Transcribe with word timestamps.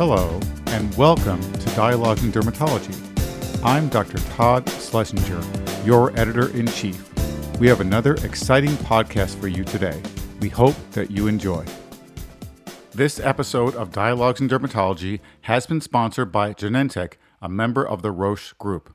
Hello, 0.00 0.40
and 0.68 0.96
welcome 0.96 1.42
to 1.52 1.68
Dialogues 1.76 2.24
in 2.24 2.32
Dermatology. 2.32 2.96
I'm 3.62 3.90
Dr. 3.90 4.16
Todd 4.30 4.66
Schlesinger, 4.66 5.42
your 5.84 6.18
editor 6.18 6.48
in 6.56 6.68
chief. 6.68 7.06
We 7.60 7.68
have 7.68 7.82
another 7.82 8.14
exciting 8.24 8.70
podcast 8.78 9.38
for 9.38 9.48
you 9.48 9.62
today. 9.62 10.00
We 10.40 10.48
hope 10.48 10.74
that 10.92 11.10
you 11.10 11.26
enjoy. 11.26 11.66
This 12.92 13.20
episode 13.20 13.74
of 13.74 13.92
Dialogues 13.92 14.40
in 14.40 14.48
Dermatology 14.48 15.20
has 15.42 15.66
been 15.66 15.82
sponsored 15.82 16.32
by 16.32 16.54
Genentech, 16.54 17.16
a 17.42 17.50
member 17.50 17.86
of 17.86 18.00
the 18.00 18.10
Roche 18.10 18.54
Group. 18.54 18.94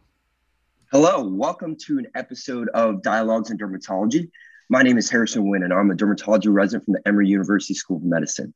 Hello, 0.92 1.24
welcome 1.24 1.76
to 1.82 2.00
an 2.00 2.08
episode 2.16 2.68
of 2.70 3.04
Dialogues 3.04 3.52
in 3.52 3.60
Dermatology. 3.60 4.32
My 4.70 4.82
name 4.82 4.98
is 4.98 5.08
Harrison 5.12 5.44
Nguyen, 5.44 5.66
and 5.66 5.72
I'm 5.72 5.92
a 5.92 5.94
dermatology 5.94 6.52
resident 6.52 6.86
from 6.86 6.96
the 6.96 7.08
Emory 7.08 7.28
University 7.28 7.76
School 7.76 7.98
of 7.98 8.04
Medicine. 8.04 8.56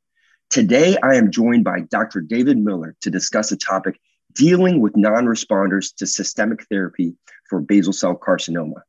Today, 0.50 0.97
I 1.04 1.13
am 1.13 1.29
joined 1.29 1.63
by 1.63 1.81
Dr. 1.81 2.21
David 2.21 2.57
Miller 2.57 2.95
to 3.02 3.11
discuss 3.11 3.52
a 3.52 3.55
topic 3.55 3.99
dealing 4.34 4.81
with 4.81 4.98
non 4.98 5.26
responders 5.26 5.94
to 5.98 6.07
systemic 6.07 6.66
therapy 6.71 7.13
for 7.48 7.62
basal 7.62 7.94
cell 7.94 8.16
carcinoma. 8.17 8.81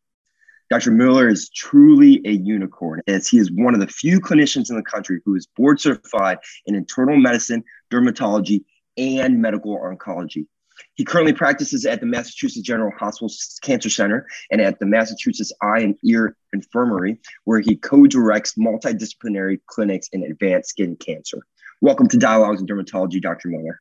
Dr. 0.70 0.90
Miller 0.90 1.28
is 1.28 1.50
truly 1.50 2.22
a 2.24 2.30
unicorn 2.30 3.02
as 3.06 3.28
he 3.28 3.36
is 3.36 3.52
one 3.52 3.74
of 3.74 3.80
the 3.80 3.86
few 3.86 4.20
clinicians 4.20 4.70
in 4.70 4.76
the 4.76 4.82
country 4.82 5.20
who 5.26 5.34
is 5.34 5.46
board 5.54 5.78
certified 5.78 6.38
in 6.64 6.74
internal 6.74 7.18
medicine, 7.18 7.62
dermatology, 7.92 8.64
and 8.96 9.42
medical 9.42 9.78
oncology. 9.80 10.46
He 10.94 11.04
currently 11.04 11.34
practices 11.34 11.84
at 11.84 12.00
the 12.00 12.06
Massachusetts 12.06 12.66
General 12.66 12.92
Hospital 12.98 13.28
Cancer 13.60 13.90
Center 13.90 14.26
and 14.50 14.62
at 14.62 14.78
the 14.78 14.86
Massachusetts 14.86 15.52
Eye 15.60 15.80
and 15.80 15.94
Ear 16.04 16.36
Infirmary, 16.54 17.18
where 17.44 17.60
he 17.60 17.76
co 17.76 18.06
directs 18.06 18.54
multidisciplinary 18.54 19.60
clinics 19.66 20.08
in 20.12 20.22
advanced 20.22 20.70
skin 20.70 20.96
cancer. 20.96 21.42
Welcome 21.82 22.08
to 22.08 22.18
Dialogues 22.18 22.60
in 22.60 22.66
Dermatology, 22.66 23.22
Dr. 23.22 23.48
Miller. 23.48 23.80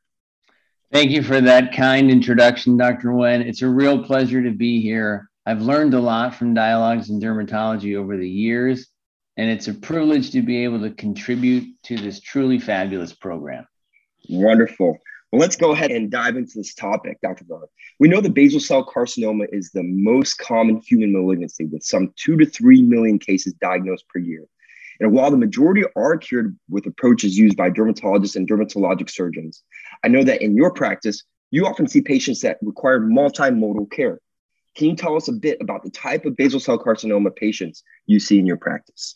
Thank 0.89 1.11
you 1.11 1.21
for 1.21 1.41
that 1.41 1.73
kind 1.75 2.09
introduction, 2.09 2.77
Dr. 2.77 3.09
Nguyen. 3.09 3.45
It's 3.45 3.61
a 3.61 3.67
real 3.67 4.05
pleasure 4.05 4.41
to 4.41 4.51
be 4.51 4.79
here. 4.81 5.29
I've 5.45 5.61
learned 5.61 5.93
a 5.93 5.99
lot 5.99 6.33
from 6.33 6.53
Dialogues 6.53 7.09
in 7.09 7.19
Dermatology 7.19 7.97
over 7.97 8.15
the 8.15 8.29
years, 8.29 8.87
and 9.35 9.49
it's 9.49 9.67
a 9.67 9.73
privilege 9.73 10.31
to 10.31 10.41
be 10.41 10.63
able 10.63 10.79
to 10.79 10.91
contribute 10.91 11.75
to 11.83 11.97
this 11.97 12.21
truly 12.21 12.57
fabulous 12.57 13.11
program. 13.11 13.67
Wonderful. 14.29 14.97
Well, 15.33 15.41
let's 15.41 15.57
go 15.57 15.73
ahead 15.73 15.91
and 15.91 16.09
dive 16.09 16.37
into 16.37 16.53
this 16.55 16.75
topic, 16.75 17.19
Dr. 17.21 17.43
Miller. 17.49 17.67
We 17.99 18.07
know 18.07 18.21
that 18.21 18.33
basal 18.33 18.61
cell 18.61 18.85
carcinoma 18.85 19.47
is 19.51 19.71
the 19.71 19.83
most 19.83 20.37
common 20.37 20.77
human 20.77 21.11
malignancy, 21.11 21.65
with 21.65 21.83
some 21.83 22.13
two 22.15 22.37
to 22.37 22.45
three 22.45 22.81
million 22.81 23.19
cases 23.19 23.51
diagnosed 23.55 24.07
per 24.07 24.19
year. 24.19 24.45
And 24.99 25.13
while 25.13 25.31
the 25.31 25.37
majority 25.37 25.83
are 25.95 26.17
cured 26.17 26.57
with 26.69 26.85
approaches 26.85 27.37
used 27.37 27.55
by 27.55 27.69
dermatologists 27.69 28.35
and 28.35 28.47
dermatologic 28.47 29.09
surgeons, 29.09 29.63
I 30.03 30.09
know 30.09 30.23
that 30.23 30.41
in 30.41 30.55
your 30.55 30.71
practice, 30.71 31.23
you 31.51 31.65
often 31.65 31.87
see 31.87 32.01
patients 32.01 32.41
that 32.41 32.57
require 32.61 32.99
multimodal 32.99 33.91
care. 33.91 34.19
Can 34.75 34.89
you 34.89 34.95
tell 34.95 35.15
us 35.15 35.27
a 35.27 35.33
bit 35.33 35.57
about 35.61 35.83
the 35.83 35.89
type 35.89 36.25
of 36.25 36.35
basal 36.35 36.59
cell 36.59 36.77
carcinoma 36.77 37.35
patients 37.35 37.83
you 38.05 38.19
see 38.19 38.39
in 38.39 38.45
your 38.45 38.57
practice? 38.57 39.15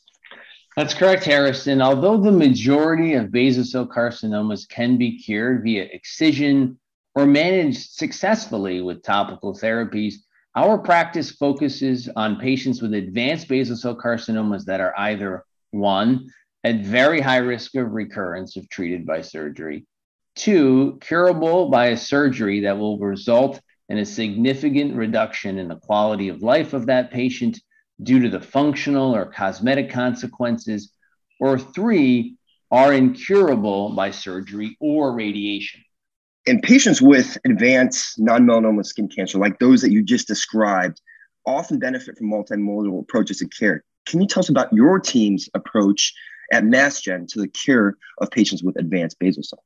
That's 0.75 0.93
correct, 0.93 1.23
Harrison. 1.23 1.81
Although 1.81 2.17
the 2.17 2.31
majority 2.31 3.13
of 3.13 3.31
basal 3.31 3.63
cell 3.63 3.85
carcinomas 3.85 4.67
can 4.67 4.97
be 4.97 5.19
cured 5.19 5.63
via 5.63 5.83
excision 5.83 6.79
or 7.13 7.27
managed 7.27 7.91
successfully 7.91 8.81
with 8.81 9.03
topical 9.03 9.53
therapies, 9.53 10.15
our 10.55 10.79
practice 10.79 11.29
focuses 11.29 12.09
on 12.15 12.39
patients 12.39 12.81
with 12.81 12.93
advanced 12.93 13.47
basal 13.47 13.75
cell 13.75 13.95
carcinomas 13.95 14.65
that 14.65 14.81
are 14.81 14.97
either 14.97 15.45
one, 15.73 16.29
at 16.63 16.81
very 16.81 17.19
high 17.19 17.37
risk 17.37 17.75
of 17.75 17.91
recurrence 17.91 18.55
if 18.55 18.69
treated 18.69 19.05
by 19.05 19.21
surgery, 19.21 19.85
two, 20.35 20.97
curable 21.01 21.69
by 21.69 21.87
a 21.87 21.97
surgery 21.97 22.61
that 22.61 22.77
will 22.77 22.97
result 22.97 23.59
in 23.89 23.97
a 23.97 24.05
significant 24.05 24.95
reduction 24.95 25.57
in 25.57 25.67
the 25.67 25.75
quality 25.75 26.29
of 26.29 26.41
life 26.41 26.73
of 26.73 26.85
that 26.85 27.11
patient 27.11 27.59
due 28.01 28.19
to 28.21 28.29
the 28.29 28.39
functional 28.39 29.15
or 29.15 29.25
cosmetic 29.25 29.89
consequences, 29.89 30.91
or 31.39 31.59
three, 31.59 32.37
are 32.71 32.93
incurable 32.93 33.95
by 33.95 34.09
surgery 34.09 34.75
or 34.79 35.13
radiation. 35.13 35.83
In 36.45 36.59
patients 36.59 37.01
with 37.01 37.37
advanced 37.45 38.19
non 38.19 38.45
melanoma 38.45 38.85
skin 38.85 39.07
cancer, 39.07 39.37
like 39.37 39.59
those 39.59 39.81
that 39.81 39.91
you 39.91 40.01
just 40.01 40.27
described, 40.27 40.99
often 41.45 41.77
benefit 41.77 42.17
from 42.17 42.31
multimodal 42.31 43.01
approaches 43.01 43.37
to 43.37 43.47
care. 43.47 43.83
Can 44.05 44.21
you 44.21 44.27
tell 44.27 44.41
us 44.41 44.49
about 44.49 44.73
your 44.73 44.99
team's 44.99 45.49
approach 45.53 46.13
at 46.51 46.63
MassGen 46.63 47.27
to 47.29 47.41
the 47.41 47.47
cure 47.47 47.97
of 48.19 48.31
patients 48.31 48.63
with 48.63 48.77
advanced 48.77 49.17
basal 49.19 49.43
cell? 49.43 49.63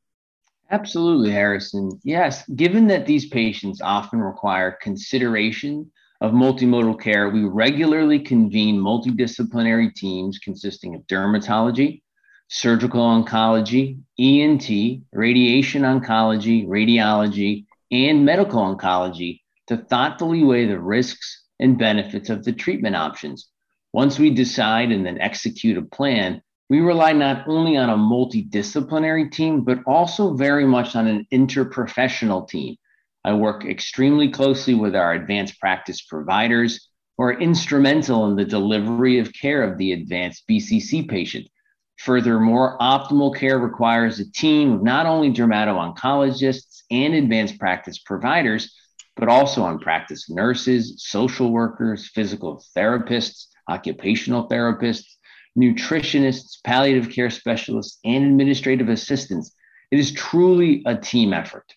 Absolutely, 0.70 1.32
Harrison. 1.32 1.92
Yes, 2.04 2.48
given 2.50 2.88
that 2.88 3.06
these 3.06 3.28
patients 3.28 3.82
often 3.82 4.20
require 4.20 4.78
consideration 4.82 5.90
of 6.20 6.34
multimodal 6.34 7.00
care, 7.00 7.30
we 7.30 7.46
regularly 7.46 8.20
convene 8.20 8.80
multidisciplinary 8.80 9.94
teams 9.94 10.40
consisting 10.40 10.96
of 10.96 11.08
dermatology, 11.08 12.02
surgical 12.50 13.02
oncology, 13.02 14.00
ENT, 14.20 15.04
radiation 15.14 15.84
oncology, 15.84 16.68
radiology, 16.68 17.66
and 17.92 18.26
medical 18.26 18.60
oncology 18.60 19.42
to 19.68 19.78
thoughtfully 19.78 20.44
weigh 20.44 20.66
the 20.66 20.80
risks 20.80 21.44
and 21.60 21.78
benefits 21.78 22.30
of 22.30 22.44
the 22.44 22.54
treatment 22.54 22.96
options. 22.96 23.50
Once 23.98 24.20
we 24.20 24.30
decide 24.30 24.92
and 24.92 25.04
then 25.04 25.20
execute 25.20 25.76
a 25.76 25.82
plan, 25.82 26.40
we 26.70 26.82
rely 26.82 27.14
not 27.14 27.48
only 27.48 27.76
on 27.78 27.90
a 27.90 27.98
multidisciplinary 27.98 29.32
team, 29.32 29.62
but 29.62 29.80
also 29.88 30.36
very 30.36 30.68
much 30.68 30.96
on 30.96 31.08
an 31.08 31.26
interprofessional 31.34 32.48
team 32.48 32.76
I 33.26 33.34
work 33.34 33.66
extremely 33.66 34.30
closely 34.30 34.76
with 34.76 34.96
our 34.96 35.14
advanced 35.14 35.60
practice 35.60 36.04
providers 36.04 36.90
who 37.18 37.24
are 37.24 37.42
instrumental 37.42 38.28
in 38.28 38.36
the 38.36 38.46
delivery 38.46 39.18
of 39.18 39.34
care 39.34 39.64
of 39.64 39.80
the 39.80 39.94
advanced 39.94 40.44
BCC 40.48 41.10
patient. 41.10 41.48
Furthermore, 41.98 42.78
optimal 42.80 43.36
care 43.36 43.58
requires 43.58 44.20
a 44.20 44.32
team 44.32 44.74
of 44.74 44.84
not 44.84 45.08
only 45.08 45.34
dermato-oncologists 45.34 46.84
and 46.92 47.16
advanced 47.16 47.58
practice 47.58 47.98
providers, 47.98 48.76
but 49.16 49.28
also 49.28 49.64
on 49.64 49.80
practice 49.80 50.30
nurses, 50.30 51.04
social 51.04 51.52
workers, 51.52 52.08
physical 52.08 52.64
therapists, 52.78 53.48
occupational 53.68 54.48
therapists, 54.50 55.16
nutritionists, 55.58 56.58
palliative 56.64 57.10
care 57.10 57.30
specialists, 57.30 58.00
and 58.06 58.26
administrative 58.26 58.90
assistants. 58.90 59.52
It 59.92 60.00
is 60.00 60.12
truly 60.12 60.84
a 60.86 60.96
team 60.96 61.34
effort. 61.34 61.74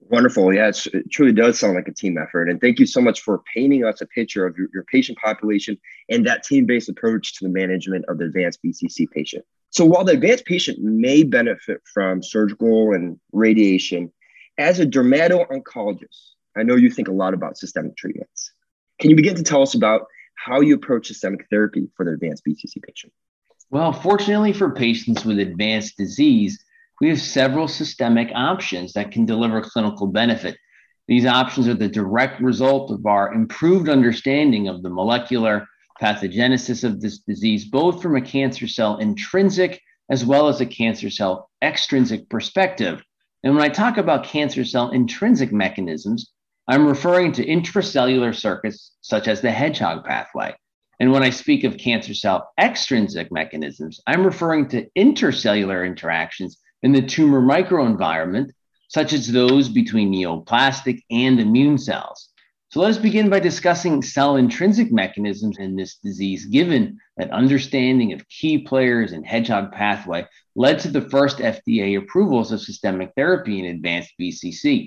Wonderful. 0.00 0.52
Yeah, 0.52 0.70
it 0.92 1.10
truly 1.10 1.32
does 1.32 1.58
sound 1.58 1.74
like 1.74 1.88
a 1.88 1.94
team 1.94 2.18
effort. 2.18 2.48
And 2.48 2.60
thank 2.60 2.78
you 2.78 2.86
so 2.86 3.00
much 3.00 3.20
for 3.20 3.42
painting 3.54 3.84
us 3.84 4.00
a 4.00 4.06
picture 4.06 4.46
of 4.46 4.56
your, 4.58 4.68
your 4.74 4.84
patient 4.84 5.16
population 5.18 5.78
and 6.08 6.26
that 6.26 6.42
team 6.42 6.66
based 6.66 6.88
approach 6.88 7.34
to 7.38 7.44
the 7.44 7.50
management 7.50 8.04
of 8.08 8.18
the 8.18 8.26
advanced 8.26 8.60
BCC 8.64 9.08
patient. 9.10 9.44
So, 9.70 9.86
while 9.86 10.04
the 10.04 10.12
advanced 10.12 10.44
patient 10.44 10.80
may 10.82 11.22
benefit 11.22 11.80
from 11.92 12.22
surgical 12.22 12.92
and 12.92 13.18
radiation, 13.32 14.12
as 14.58 14.80
a 14.80 14.86
dermato 14.86 15.48
oncologist, 15.48 16.32
I 16.56 16.62
know 16.62 16.76
you 16.76 16.90
think 16.90 17.08
a 17.08 17.12
lot 17.12 17.32
about 17.32 17.56
systemic 17.56 17.96
treatments. 17.96 18.52
Can 19.00 19.08
you 19.08 19.16
begin 19.16 19.36
to 19.36 19.42
tell 19.42 19.62
us 19.62 19.74
about 19.74 20.06
how 20.44 20.60
you 20.60 20.74
approach 20.74 21.06
systemic 21.06 21.46
therapy 21.50 21.88
for 21.96 22.04
the 22.04 22.12
advanced 22.12 22.44
BCC 22.44 22.82
patient? 22.82 23.12
Well, 23.70 23.92
fortunately 23.92 24.52
for 24.52 24.70
patients 24.70 25.24
with 25.24 25.38
advanced 25.38 25.96
disease, 25.96 26.62
we 27.00 27.08
have 27.08 27.20
several 27.20 27.68
systemic 27.68 28.30
options 28.34 28.92
that 28.94 29.12
can 29.12 29.24
deliver 29.24 29.60
clinical 29.62 30.06
benefit. 30.06 30.56
These 31.08 31.26
options 31.26 31.68
are 31.68 31.74
the 31.74 31.88
direct 31.88 32.40
result 32.40 32.90
of 32.90 33.06
our 33.06 33.32
improved 33.32 33.88
understanding 33.88 34.68
of 34.68 34.82
the 34.82 34.90
molecular 34.90 35.66
pathogenesis 36.00 36.84
of 36.84 37.00
this 37.00 37.18
disease, 37.18 37.64
both 37.64 38.02
from 38.02 38.16
a 38.16 38.20
cancer 38.20 38.66
cell 38.66 38.98
intrinsic 38.98 39.80
as 40.10 40.24
well 40.24 40.48
as 40.48 40.60
a 40.60 40.66
cancer 40.66 41.10
cell 41.10 41.48
extrinsic 41.62 42.28
perspective. 42.28 43.02
And 43.44 43.54
when 43.54 43.64
I 43.64 43.68
talk 43.68 43.96
about 43.96 44.24
cancer 44.24 44.64
cell 44.64 44.90
intrinsic 44.90 45.52
mechanisms, 45.52 46.31
I'm 46.68 46.86
referring 46.86 47.32
to 47.32 47.46
intracellular 47.46 48.34
circuits 48.34 48.92
such 49.00 49.26
as 49.26 49.40
the 49.40 49.50
hedgehog 49.50 50.04
pathway. 50.04 50.54
And 51.00 51.10
when 51.10 51.24
I 51.24 51.30
speak 51.30 51.64
of 51.64 51.76
cancer 51.76 52.14
cell 52.14 52.50
extrinsic 52.58 53.32
mechanisms, 53.32 54.00
I'm 54.06 54.24
referring 54.24 54.68
to 54.68 54.86
intercellular 54.96 55.84
interactions 55.84 56.58
in 56.82 56.92
the 56.92 57.02
tumor 57.02 57.40
microenvironment, 57.40 58.50
such 58.86 59.12
as 59.12 59.26
those 59.26 59.68
between 59.68 60.12
neoplastic 60.12 61.00
and 61.10 61.40
immune 61.40 61.78
cells. 61.78 62.28
So 62.68 62.80
let 62.80 62.90
us 62.90 62.98
begin 62.98 63.28
by 63.28 63.40
discussing 63.40 64.00
cell 64.00 64.36
intrinsic 64.36 64.92
mechanisms 64.92 65.58
in 65.58 65.76
this 65.76 65.96
disease, 65.96 66.46
given 66.46 66.98
that 67.16 67.30
understanding 67.32 68.12
of 68.12 68.28
key 68.28 68.58
players 68.58 69.12
in 69.12 69.24
hedgehog 69.24 69.72
pathway 69.72 70.26
led 70.54 70.78
to 70.78 70.90
the 70.90 71.10
first 71.10 71.38
FDA 71.38 71.98
approvals 71.98 72.52
of 72.52 72.60
systemic 72.60 73.12
therapy 73.16 73.58
in 73.58 73.66
advanced 73.66 74.12
BCC. 74.18 74.86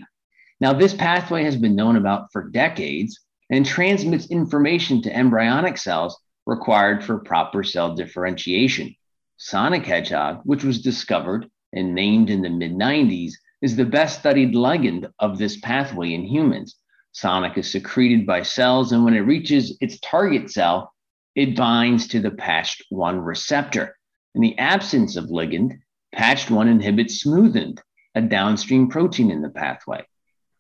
Now, 0.62 0.72
this 0.72 0.94
pathway 0.94 1.44
has 1.44 1.58
been 1.58 1.76
known 1.76 1.98
about 1.98 2.32
for 2.32 2.50
decades 2.50 3.20
and 3.50 3.66
transmits 3.66 4.28
information 4.28 5.02
to 5.02 5.16
embryonic 5.16 5.78
cells 5.78 6.18
required 6.46 7.04
for 7.04 7.20
proper 7.20 7.64
cell 7.64 7.94
differentiation. 7.94 8.96
Sonic 9.38 9.86
hedgehog, 9.86 10.42
which 10.46 10.64
was 10.64 10.82
discovered 10.82 11.50
and 11.74 11.94
named 11.94 12.30
in 12.30 12.42
the 12.42 12.50
mid 12.50 12.72
90s, 12.72 13.34
is 13.62 13.76
the 13.76 13.86
best 13.86 14.20
studied 14.20 14.54
ligand 14.54 15.12
of 15.20 15.38
this 15.38 15.58
pathway 15.58 16.14
in 16.14 16.24
humans. 16.24 16.78
Sonic 17.12 17.58
is 17.58 17.70
secreted 17.70 18.26
by 18.26 18.42
cells, 18.42 18.92
and 18.92 19.04
when 19.04 19.14
it 19.14 19.22
reaches 19.22 19.78
its 19.82 20.00
target 20.00 20.50
cell, 20.50 20.94
it 21.36 21.56
binds 21.58 22.08
to 22.08 22.22
the 22.22 22.32
PTCH1 22.32 23.26
receptor. 23.26 23.98
In 24.36 24.42
the 24.42 24.58
absence 24.58 25.18
of 25.18 25.26
ligand, 25.26 25.80
PTCH1 26.16 26.68
inhibits 26.70 27.24
smoothened, 27.26 27.80
a 28.16 28.22
downstream 28.22 28.88
protein 28.88 29.32
in 29.32 29.42
the 29.42 29.50
pathway. 29.50 30.06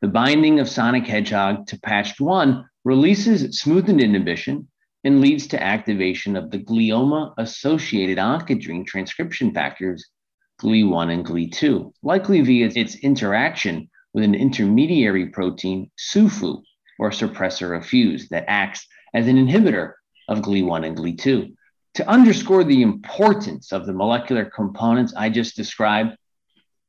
The 0.06 0.12
binding 0.12 0.60
of 0.60 0.70
sonic 0.70 1.08
hedgehog 1.08 1.66
to 1.66 1.80
PTCH1 1.80 2.64
releases 2.84 3.60
smoothened 3.60 4.00
inhibition 4.00 4.68
and 5.04 5.20
leads 5.20 5.48
to 5.48 5.64
activation 5.64 6.36
of 6.36 6.52
the 6.52 6.60
glioma 6.60 7.34
associated 7.40 8.20
oncogene 8.20 8.86
transcription 8.86 9.52
factors, 9.52 10.08
GLI1 10.62 11.12
and 11.12 11.26
GLI2, 11.26 11.92
likely 12.04 12.42
via 12.42 12.70
its 12.76 12.94
interaction 12.98 13.90
with 14.14 14.24
an 14.24 14.36
intermediary 14.36 15.30
protein, 15.30 15.90
SUFU, 15.98 16.62
or 17.00 17.10
suppressor 17.10 17.76
of 17.76 17.84
fuse, 17.84 18.30
that 18.30 18.46
acts 18.48 18.86
as 19.16 19.28
an 19.28 19.38
inhibitor 19.38 19.94
of 20.30 20.44
GLI1 20.44 20.86
and 20.86 20.96
GLI2. 20.96 21.52
To 21.96 22.08
underscore 22.08 22.64
the 22.64 22.84
importance 22.84 23.72
of 23.72 23.88
the 23.88 23.94
molecular 23.94 24.46
components 24.46 25.16
I 25.18 25.32
just 25.32 25.56
described, 25.56 26.16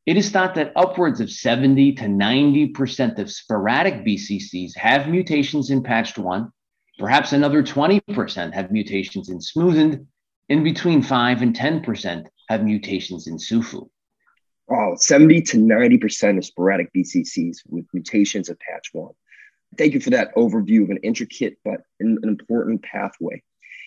it 0.07 0.17
is 0.17 0.31
thought 0.31 0.55
that 0.55 0.73
upwards 0.77 1.21
of 1.21 1.31
70 1.31 1.95
to 1.95 2.05
90% 2.05 3.19
of 3.19 3.31
sporadic 3.31 4.05
BCCs 4.05 4.77
have 4.77 5.09
mutations 5.09 5.71
in 5.71 5.83
patched 5.83 6.17
1. 6.17 6.51
perhaps 6.99 7.33
another 7.33 7.63
20% 7.63 8.55
have 8.55 8.71
mutations 8.71 9.29
in 9.29 9.39
smoothened, 9.39 10.07
and 10.49 10.65
between 10.65 11.03
5 11.03 11.43
and 11.43 11.55
10% 11.55 12.27
have 12.49 12.63
mutations 12.63 13.27
in 13.27 13.37
SUFU. 13.37 13.89
Oh, 14.71 14.95
70 14.97 15.43
to 15.43 15.57
90% 15.59 16.39
of 16.39 16.45
sporadic 16.45 16.93
BCCs 16.93 17.59
with 17.69 17.85
mutations 17.93 18.49
of 18.49 18.59
PTCH1. 18.59 19.13
Thank 19.77 19.95
you 19.95 20.01
for 20.01 20.11
that 20.11 20.35
overview 20.37 20.85
of 20.85 20.91
an 20.91 20.99
intricate 21.03 21.59
but 21.65 21.81
an 22.01 22.19
important 22.23 22.83
pathway. 22.83 23.43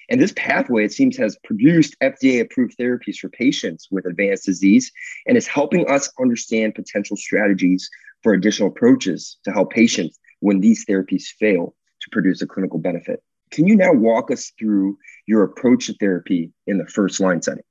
And 0.09 0.19
this 0.19 0.33
pathway, 0.35 0.85
it 0.85 0.91
seems, 0.91 1.17
has 1.17 1.37
produced 1.43 1.95
FDA 2.01 2.41
approved 2.41 2.77
therapies 2.77 3.17
for 3.17 3.29
patients 3.29 3.87
with 3.91 4.05
advanced 4.05 4.45
disease 4.45 4.91
and 5.27 5.37
is 5.37 5.47
helping 5.47 5.87
us 5.89 6.09
understand 6.19 6.75
potential 6.75 7.15
strategies 7.15 7.89
for 8.23 8.33
additional 8.33 8.69
approaches 8.69 9.37
to 9.45 9.51
help 9.51 9.71
patients 9.71 10.19
when 10.39 10.59
these 10.59 10.85
therapies 10.85 11.25
fail 11.39 11.75
to 12.01 12.09
produce 12.11 12.41
a 12.41 12.47
clinical 12.47 12.79
benefit. 12.79 13.21
Can 13.51 13.67
you 13.67 13.75
now 13.75 13.93
walk 13.93 14.31
us 14.31 14.51
through 14.57 14.97
your 15.27 15.43
approach 15.43 15.87
to 15.87 15.93
therapy 15.93 16.51
in 16.65 16.77
the 16.77 16.87
first 16.87 17.19
line 17.19 17.41
setting? 17.41 17.63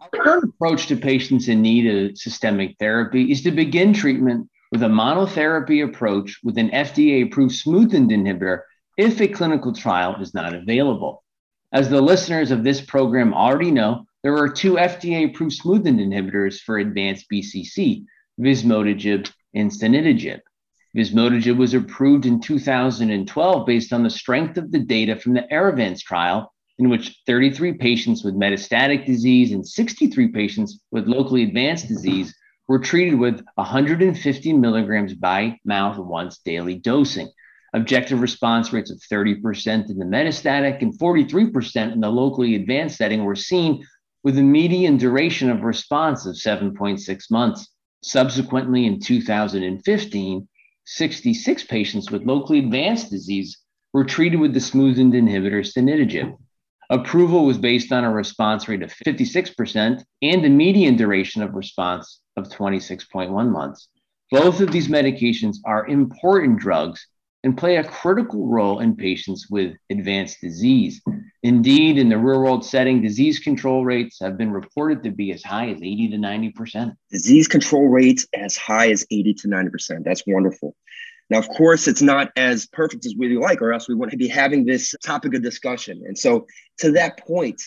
Our 0.00 0.08
current 0.10 0.44
approach 0.44 0.86
to 0.86 0.96
patients 0.96 1.48
in 1.48 1.60
need 1.60 1.86
of 1.86 2.16
systemic 2.16 2.76
therapy 2.78 3.32
is 3.32 3.42
to 3.42 3.50
begin 3.50 3.92
treatment 3.92 4.48
with 4.70 4.82
a 4.82 4.86
monotherapy 4.86 5.84
approach 5.84 6.38
with 6.44 6.56
an 6.58 6.70
FDA 6.70 7.26
approved 7.26 7.54
smoothened 7.54 8.10
inhibitor 8.10 8.60
if 8.98 9.20
a 9.20 9.28
clinical 9.28 9.72
trial 9.72 10.20
is 10.20 10.34
not 10.34 10.52
available. 10.52 11.22
As 11.72 11.88
the 11.88 12.00
listeners 12.02 12.50
of 12.50 12.64
this 12.64 12.80
program 12.80 13.32
already 13.32 13.70
know, 13.70 14.04
there 14.24 14.36
are 14.36 14.48
two 14.48 14.74
FDA 14.74 15.30
approved 15.30 15.60
smoothened 15.62 16.00
inhibitors 16.00 16.58
for 16.58 16.78
advanced 16.78 17.26
BCC, 17.32 18.04
vismodegib 18.40 19.30
and 19.54 19.70
sonidegib. 19.70 20.40
Vismodegib 20.96 21.56
was 21.56 21.74
approved 21.74 22.26
in 22.26 22.40
2012 22.40 23.66
based 23.66 23.92
on 23.92 24.02
the 24.02 24.10
strength 24.10 24.58
of 24.58 24.72
the 24.72 24.80
data 24.80 25.14
from 25.14 25.34
the 25.34 25.46
ERIVANCE 25.52 26.02
trial, 26.02 26.52
in 26.80 26.88
which 26.88 27.20
33 27.26 27.74
patients 27.74 28.24
with 28.24 28.34
metastatic 28.34 29.06
disease 29.06 29.52
and 29.52 29.66
63 29.66 30.28
patients 30.28 30.80
with 30.90 31.06
locally 31.06 31.44
advanced 31.44 31.86
disease 31.86 32.34
were 32.66 32.80
treated 32.80 33.14
with 33.14 33.44
150 33.54 34.52
milligrams 34.54 35.14
by 35.14 35.56
mouth 35.64 35.98
once 35.98 36.38
daily 36.38 36.74
dosing 36.74 37.28
objective 37.74 38.20
response 38.20 38.72
rates 38.72 38.90
of 38.90 38.98
30% 38.98 39.90
in 39.90 39.98
the 39.98 40.04
metastatic 40.04 40.82
and 40.82 40.98
43% 40.98 41.92
in 41.92 42.00
the 42.00 42.10
locally 42.10 42.54
advanced 42.54 42.96
setting 42.96 43.24
were 43.24 43.36
seen 43.36 43.84
with 44.24 44.38
a 44.38 44.42
median 44.42 44.96
duration 44.96 45.50
of 45.50 45.62
response 45.62 46.26
of 46.26 46.34
7.6 46.34 47.30
months. 47.30 47.68
Subsequently, 48.02 48.86
in 48.86 49.00
2015, 49.00 50.48
66 50.86 51.64
patients 51.64 52.10
with 52.10 52.22
locally 52.22 52.60
advanced 52.60 53.10
disease 53.10 53.58
were 53.92 54.04
treated 54.04 54.40
with 54.40 54.54
the 54.54 54.60
smoothened 54.60 55.12
inhibitor 55.12 55.66
sonidegib. 55.66 56.36
Approval 56.90 57.44
was 57.44 57.58
based 57.58 57.92
on 57.92 58.04
a 58.04 58.10
response 58.10 58.66
rate 58.66 58.82
of 58.82 58.94
56% 58.94 60.02
and 60.22 60.44
a 60.44 60.48
median 60.48 60.96
duration 60.96 61.42
of 61.42 61.54
response 61.54 62.20
of 62.36 62.48
26.1 62.48 63.50
months. 63.50 63.88
Both 64.30 64.60
of 64.60 64.72
these 64.72 64.88
medications 64.88 65.56
are 65.66 65.86
important 65.86 66.58
drugs 66.58 67.06
and 67.44 67.56
play 67.56 67.76
a 67.76 67.84
critical 67.84 68.48
role 68.48 68.80
in 68.80 68.96
patients 68.96 69.48
with 69.48 69.74
advanced 69.90 70.40
disease. 70.40 71.00
Indeed, 71.42 71.98
in 71.98 72.08
the 72.08 72.18
real 72.18 72.40
world 72.40 72.64
setting, 72.64 73.00
disease 73.00 73.38
control 73.38 73.84
rates 73.84 74.18
have 74.20 74.36
been 74.36 74.50
reported 74.50 75.04
to 75.04 75.10
be 75.10 75.32
as 75.32 75.42
high 75.42 75.68
as 75.68 75.78
80 75.80 76.08
to 76.10 76.16
90%. 76.16 76.94
Disease 77.10 77.46
control 77.46 77.88
rates 77.88 78.26
as 78.34 78.56
high 78.56 78.90
as 78.90 79.06
80 79.10 79.34
to 79.34 79.48
90%. 79.48 80.04
That's 80.04 80.24
wonderful. 80.26 80.74
Now, 81.30 81.38
of 81.38 81.48
course, 81.48 81.86
it's 81.86 82.02
not 82.02 82.32
as 82.36 82.66
perfect 82.66 83.04
as 83.06 83.14
we 83.16 83.36
like, 83.36 83.60
or 83.60 83.72
else 83.72 83.88
we 83.88 83.94
wouldn't 83.94 84.18
be 84.18 84.28
having 84.28 84.64
this 84.64 84.94
topic 85.04 85.34
of 85.34 85.42
discussion. 85.42 86.02
And 86.06 86.18
so, 86.18 86.46
to 86.78 86.90
that 86.92 87.18
point, 87.18 87.62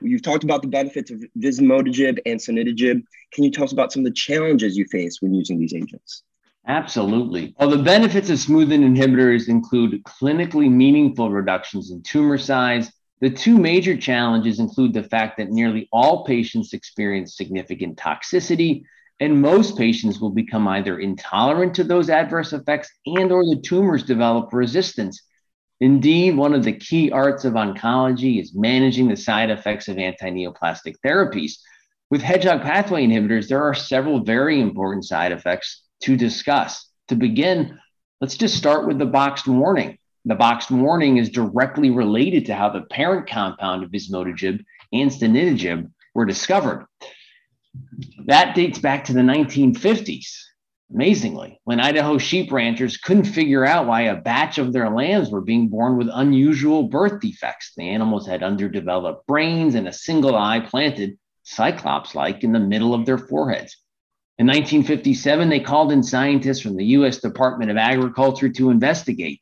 you've 0.00 0.22
talked 0.22 0.42
about 0.42 0.62
the 0.62 0.68
benefits 0.68 1.10
of 1.10 1.22
vismodegib 1.38 2.18
and 2.24 2.40
sonidegib. 2.40 3.02
Can 3.32 3.44
you 3.44 3.50
tell 3.50 3.64
us 3.64 3.72
about 3.72 3.92
some 3.92 4.00
of 4.00 4.06
the 4.06 4.14
challenges 4.14 4.76
you 4.76 4.86
face 4.86 5.20
when 5.20 5.34
using 5.34 5.58
these 5.58 5.74
agents? 5.74 6.22
Absolutely. 6.66 7.54
Well, 7.58 7.68
the 7.68 7.82
benefits 7.82 8.30
of 8.30 8.38
smoothing 8.38 8.80
inhibitors 8.80 9.48
include 9.48 10.02
clinically 10.04 10.70
meaningful 10.70 11.30
reductions 11.30 11.90
in 11.90 12.02
tumor 12.02 12.38
size. 12.38 12.90
The 13.20 13.28
two 13.28 13.58
major 13.58 13.96
challenges 13.96 14.60
include 14.60 14.94
the 14.94 15.02
fact 15.02 15.36
that 15.36 15.50
nearly 15.50 15.88
all 15.92 16.24
patients 16.24 16.72
experience 16.72 17.36
significant 17.36 17.98
toxicity, 17.98 18.84
and 19.20 19.42
most 19.42 19.76
patients 19.76 20.20
will 20.20 20.30
become 20.30 20.66
either 20.66 20.98
intolerant 20.98 21.74
to 21.74 21.84
those 21.84 22.08
adverse 22.08 22.52
effects 22.52 22.90
and 23.06 23.30
or 23.30 23.44
the 23.44 23.60
tumors 23.60 24.02
develop 24.02 24.52
resistance. 24.52 25.22
Indeed, 25.80 26.36
one 26.36 26.54
of 26.54 26.64
the 26.64 26.72
key 26.72 27.10
arts 27.10 27.44
of 27.44 27.54
oncology 27.54 28.40
is 28.40 28.54
managing 28.54 29.08
the 29.08 29.16
side 29.16 29.50
effects 29.50 29.88
of 29.88 29.98
anti-neoplastic 29.98 30.94
therapies. 31.04 31.58
With 32.10 32.22
hedgehog 32.22 32.62
pathway 32.62 33.06
inhibitors, 33.06 33.48
there 33.48 33.62
are 33.62 33.74
several 33.74 34.20
very 34.24 34.60
important 34.60 35.04
side 35.04 35.32
effects 35.32 35.83
to 36.02 36.16
discuss. 36.16 36.88
To 37.08 37.16
begin, 37.16 37.78
let's 38.20 38.36
just 38.36 38.56
start 38.56 38.86
with 38.86 38.98
the 38.98 39.06
boxed 39.06 39.46
warning. 39.46 39.98
The 40.24 40.34
boxed 40.34 40.70
warning 40.70 41.18
is 41.18 41.28
directly 41.28 41.90
related 41.90 42.46
to 42.46 42.54
how 42.54 42.70
the 42.70 42.82
parent 42.82 43.28
compound 43.28 43.84
of 43.84 43.90
vismodegib 43.90 44.64
and 44.92 45.10
sonidegib 45.10 45.90
were 46.14 46.24
discovered. 46.24 46.86
That 48.26 48.54
dates 48.54 48.78
back 48.78 49.04
to 49.04 49.12
the 49.12 49.20
1950s. 49.20 50.26
Amazingly, 50.92 51.60
when 51.64 51.80
Idaho 51.80 52.18
sheep 52.18 52.52
ranchers 52.52 52.96
couldn't 52.98 53.24
figure 53.24 53.64
out 53.64 53.86
why 53.86 54.02
a 54.02 54.20
batch 54.20 54.58
of 54.58 54.72
their 54.72 54.90
lambs 54.90 55.30
were 55.30 55.40
being 55.40 55.68
born 55.68 55.96
with 55.96 56.08
unusual 56.12 56.84
birth 56.84 57.20
defects, 57.20 57.72
the 57.76 57.88
animals 57.88 58.26
had 58.26 58.42
underdeveloped 58.42 59.26
brains 59.26 59.74
and 59.74 59.88
a 59.88 59.92
single 59.92 60.36
eye 60.36 60.60
planted, 60.60 61.18
cyclops 61.42 62.14
like, 62.14 62.44
in 62.44 62.52
the 62.52 62.60
middle 62.60 62.94
of 62.94 63.06
their 63.06 63.18
foreheads. 63.18 63.76
In 64.36 64.46
1957, 64.46 65.48
they 65.48 65.60
called 65.60 65.92
in 65.92 66.02
scientists 66.02 66.60
from 66.60 66.74
the 66.74 66.84
US 66.86 67.18
Department 67.18 67.70
of 67.70 67.76
Agriculture 67.76 68.48
to 68.48 68.70
investigate. 68.70 69.40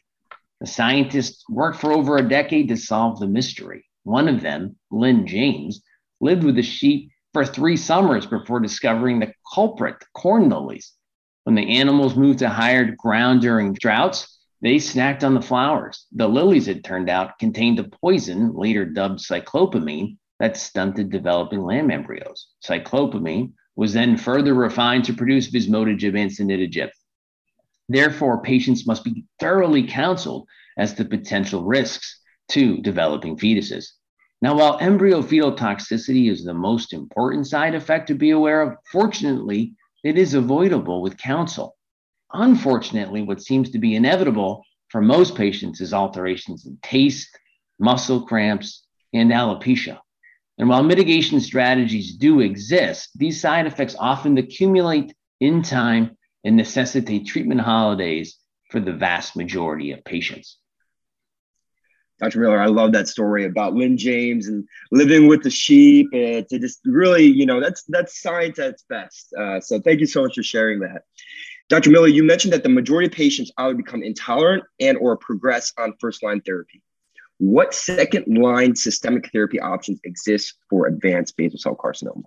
The 0.60 0.66
scientists 0.66 1.44
worked 1.48 1.80
for 1.80 1.92
over 1.92 2.18
a 2.18 2.28
decade 2.28 2.68
to 2.68 2.76
solve 2.76 3.18
the 3.18 3.26
mystery. 3.26 3.86
One 4.04 4.28
of 4.28 4.42
them, 4.42 4.76
Lynn 4.90 5.26
James, 5.26 5.82
lived 6.20 6.44
with 6.44 6.56
the 6.56 6.62
sheep 6.62 7.10
for 7.32 7.46
three 7.46 7.78
summers 7.78 8.26
before 8.26 8.60
discovering 8.60 9.18
the 9.18 9.32
culprit, 9.54 9.96
corn 10.14 10.50
lilies. 10.50 10.92
When 11.44 11.54
the 11.54 11.78
animals 11.78 12.14
moved 12.14 12.40
to 12.40 12.50
higher 12.50 12.94
ground 12.94 13.40
during 13.40 13.72
droughts, 13.72 14.40
they 14.60 14.76
snacked 14.76 15.24
on 15.24 15.32
the 15.32 15.40
flowers. 15.40 16.06
The 16.12 16.28
lilies, 16.28 16.68
it 16.68 16.84
turned 16.84 17.08
out, 17.08 17.38
contained 17.38 17.80
a 17.80 17.84
poison, 17.84 18.52
later 18.54 18.84
dubbed 18.84 19.20
cyclopamine, 19.20 20.18
that 20.38 20.58
stunted 20.58 21.10
developing 21.10 21.62
lamb 21.62 21.90
embryos. 21.90 22.48
Cyclopamine 22.62 23.54
was 23.76 23.92
then 23.92 24.16
further 24.16 24.54
refined 24.54 25.04
to 25.04 25.14
produce 25.14 25.50
vismodegib 25.50 26.14
and. 26.14 26.90
Therefore, 27.88 28.42
patients 28.42 28.86
must 28.86 29.04
be 29.04 29.24
thoroughly 29.38 29.86
counseled 29.86 30.48
as 30.76 30.94
to 30.94 31.04
potential 31.04 31.64
risks 31.64 32.20
to 32.48 32.78
developing 32.78 33.36
fetuses. 33.36 33.86
Now, 34.40 34.56
while 34.56 34.78
embryo 34.80 35.22
fetal 35.22 35.52
toxicity 35.52 36.30
is 36.30 36.44
the 36.44 36.54
most 36.54 36.92
important 36.92 37.46
side 37.46 37.74
effect 37.74 38.08
to 38.08 38.14
be 38.14 38.30
aware 38.30 38.62
of, 38.62 38.76
fortunately, 38.90 39.74
it 40.02 40.18
is 40.18 40.34
avoidable 40.34 41.00
with 41.00 41.16
counsel. 41.16 41.76
Unfortunately, 42.32 43.22
what 43.22 43.42
seems 43.42 43.70
to 43.70 43.78
be 43.78 43.94
inevitable 43.94 44.64
for 44.88 45.00
most 45.00 45.36
patients 45.36 45.80
is 45.80 45.94
alterations 45.94 46.66
in 46.66 46.76
taste, 46.82 47.38
muscle 47.78 48.26
cramps, 48.26 48.86
and 49.12 49.30
alopecia. 49.30 49.98
And 50.58 50.68
while 50.68 50.82
mitigation 50.82 51.40
strategies 51.40 52.16
do 52.16 52.40
exist, 52.40 53.10
these 53.14 53.40
side 53.40 53.66
effects 53.66 53.96
often 53.98 54.38
accumulate 54.38 55.14
in 55.40 55.62
time 55.62 56.16
and 56.44 56.56
necessitate 56.56 57.26
treatment 57.26 57.60
holidays 57.60 58.38
for 58.70 58.80
the 58.80 58.92
vast 58.92 59.36
majority 59.36 59.92
of 59.92 60.04
patients. 60.04 60.58
Dr. 62.20 62.38
Miller, 62.38 62.60
I 62.60 62.66
love 62.66 62.92
that 62.92 63.08
story 63.08 63.44
about 63.44 63.74
Lynn 63.74 63.96
James 63.96 64.46
and 64.46 64.66
living 64.92 65.26
with 65.26 65.42
the 65.42 65.50
sheep. 65.50 66.06
And 66.12 66.48
to 66.48 66.58
just 66.58 66.80
really, 66.84 67.24
you 67.24 67.46
know, 67.46 67.60
that's 67.60 67.82
that's 67.88 68.22
science 68.22 68.60
at 68.60 68.70
its 68.70 68.84
best. 68.88 69.34
Uh, 69.36 69.60
so 69.60 69.80
thank 69.80 69.98
you 69.98 70.06
so 70.06 70.22
much 70.22 70.36
for 70.36 70.42
sharing 70.44 70.78
that. 70.80 71.02
Dr. 71.68 71.90
Miller, 71.90 72.06
you 72.06 72.22
mentioned 72.22 72.52
that 72.52 72.62
the 72.62 72.68
majority 72.68 73.06
of 73.06 73.12
patients 73.12 73.50
either 73.58 73.74
become 73.74 74.02
intolerant 74.02 74.62
and 74.78 74.96
or 74.98 75.16
progress 75.16 75.72
on 75.78 75.94
first 75.98 76.22
line 76.22 76.40
therapy. 76.42 76.82
What 77.42 77.74
second 77.74 78.28
line 78.28 78.76
systemic 78.76 79.28
therapy 79.32 79.58
options 79.58 79.98
exist 80.04 80.54
for 80.70 80.86
advanced 80.86 81.36
basal 81.36 81.58
cell 81.58 81.74
carcinoma? 81.74 82.22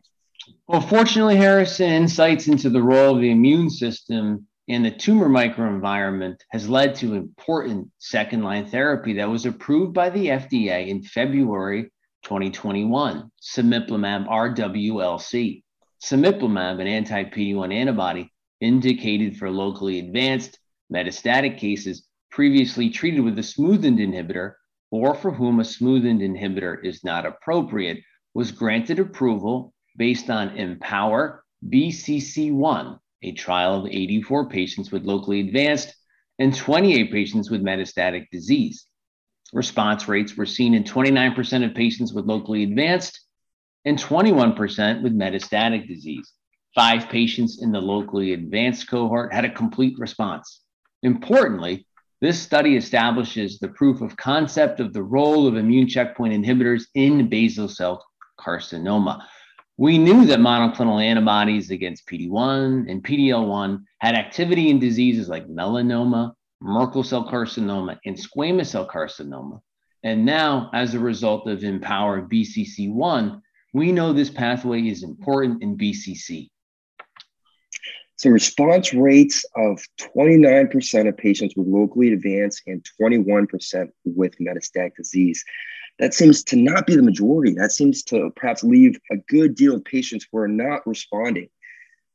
Well, 0.68 0.82
fortunately, 0.82 1.38
Harrison, 1.38 1.90
insights 1.90 2.50
into 2.50 2.70
the 2.70 2.84
role 2.84 3.16
of 3.16 3.22
the 3.22 3.32
immune 3.32 3.70
system 3.70 4.46
in 4.68 4.84
the 4.84 4.92
tumor 4.92 5.30
microenvironment 5.30 6.42
has 6.52 6.68
led 6.68 6.96
to 6.96 7.14
important 7.14 7.92
second 7.98 8.44
line 8.44 8.66
therapy 8.66 9.14
that 9.14 9.30
was 9.30 9.46
approved 9.46 9.94
by 9.94 10.10
the 10.10 10.28
FDA 10.28 10.90
in 10.90 11.02
February 11.02 11.84
2021, 12.24 13.32
cemiplimab 13.42 14.28
RWLC. 14.28 15.64
Cemiplimab, 16.04 16.82
an 16.82 16.88
anti 16.88 17.24
PD 17.24 17.56
1 17.56 17.72
antibody 17.72 18.30
indicated 18.60 19.38
for 19.38 19.50
locally 19.50 20.00
advanced 20.00 20.60
metastatic 20.94 21.58
cases 21.58 22.06
previously 22.32 22.90
treated 22.90 23.22
with 23.22 23.40
a 23.40 23.42
smoothened 23.42 24.00
inhibitor 24.00 24.56
or 24.96 25.14
for 25.14 25.32
whom 25.32 25.60
a 25.60 25.64
smoothened 25.64 26.22
inhibitor 26.22 26.84
is 26.84 27.04
not 27.04 27.26
appropriate, 27.26 28.02
was 28.34 28.52
granted 28.52 28.98
approval 28.98 29.74
based 29.98 30.30
on 30.30 30.58
Empower 30.58 31.44
BCC1, 31.68 32.98
a 33.24 33.32
trial 33.34 33.76
of 33.76 33.92
84 33.92 34.48
patients 34.48 34.92
with 34.92 35.04
locally 35.04 35.42
advanced 35.42 35.94
and 36.40 36.56
28 36.56 37.12
patients 37.12 37.50
with 37.50 37.62
metastatic 37.62 38.28
disease. 38.32 38.86
Response 39.52 40.08
rates 40.08 40.38
were 40.38 40.46
seen 40.46 40.74
in 40.74 40.84
29% 40.84 41.66
of 41.66 41.76
patients 41.76 42.14
with 42.14 42.26
locally 42.26 42.64
advanced 42.64 43.20
and 43.84 43.98
21% 43.98 45.04
with 45.04 45.14
metastatic 45.14 45.88
disease. 45.88 46.32
Five 46.74 47.10
patients 47.10 47.62
in 47.62 47.72
the 47.72 47.82
locally 47.82 48.34
advanced 48.34 48.90
cohort 48.90 49.34
had 49.34 49.46
a 49.46 49.54
complete 49.54 49.98
response. 49.98 50.62
Importantly, 51.04 51.86
this 52.22 52.42
study 52.42 52.78
establishes 52.78 53.60
the 53.60 53.68
proof 53.68 54.02
of 54.02 54.16
concept 54.16 54.80
of 54.80 54.94
the 54.94 55.04
role 55.04 55.48
of 55.48 55.58
immune 55.58 55.88
checkpoint 55.88 56.34
inhibitors 56.34 56.84
in 56.94 57.28
basal 57.30 57.68
cell 57.68 58.06
carcinoma. 58.40 59.22
We 59.78 59.98
knew 59.98 60.26
that 60.28 60.40
monoclonal 60.40 61.04
antibodies 61.04 61.72
against 61.72 62.08
PD1 62.08 62.90
and 62.90 63.04
PDL1 63.04 63.84
had 64.00 64.16
activity 64.16 64.70
in 64.70 64.80
diseases 64.80 65.28
like 65.28 65.50
melanoma, 65.50 66.34
Merkel 66.62 67.04
cell 67.04 67.30
carcinoma, 67.30 68.00
and 68.06 68.16
squamous 68.16 68.68
cell 68.68 68.88
carcinoma. 68.88 69.60
And 70.04 70.26
now, 70.26 70.70
as 70.74 70.94
a 70.94 71.00
result 71.00 71.50
of 71.50 71.64
Empower 71.64 72.22
BCC1, 72.22 73.42
we 73.74 73.92
know 73.92 74.14
this 74.14 74.30
pathway 74.30 74.88
is 74.88 75.04
important 75.04 75.62
in 75.62 75.78
BCC. 75.78 76.50
So, 78.18 78.30
response 78.30 78.94
rates 78.94 79.44
of 79.56 79.82
29% 80.00 81.08
of 81.08 81.18
patients 81.18 81.54
with 81.58 81.68
locally 81.68 82.14
advanced 82.14 82.64
and 82.66 82.86
21% 83.00 83.90
with 84.06 84.38
metastatic 84.40 84.96
disease 84.96 85.44
that 86.00 86.14
seems 86.14 86.44
to 86.46 86.56
not 86.56 86.88
be 86.88 86.96
the 86.96 87.02
majority. 87.02 87.54
That 87.54 87.72
seems 87.72 88.04
to 88.04 88.32
perhaps 88.36 88.64
leave 88.64 89.00
a 89.12 89.18
good 89.30 89.56
deal 89.56 89.76
of 89.76 89.86
patients 89.86 90.26
who 90.30 90.38
are 90.40 90.48
not 90.48 90.86
responding. 90.86 91.50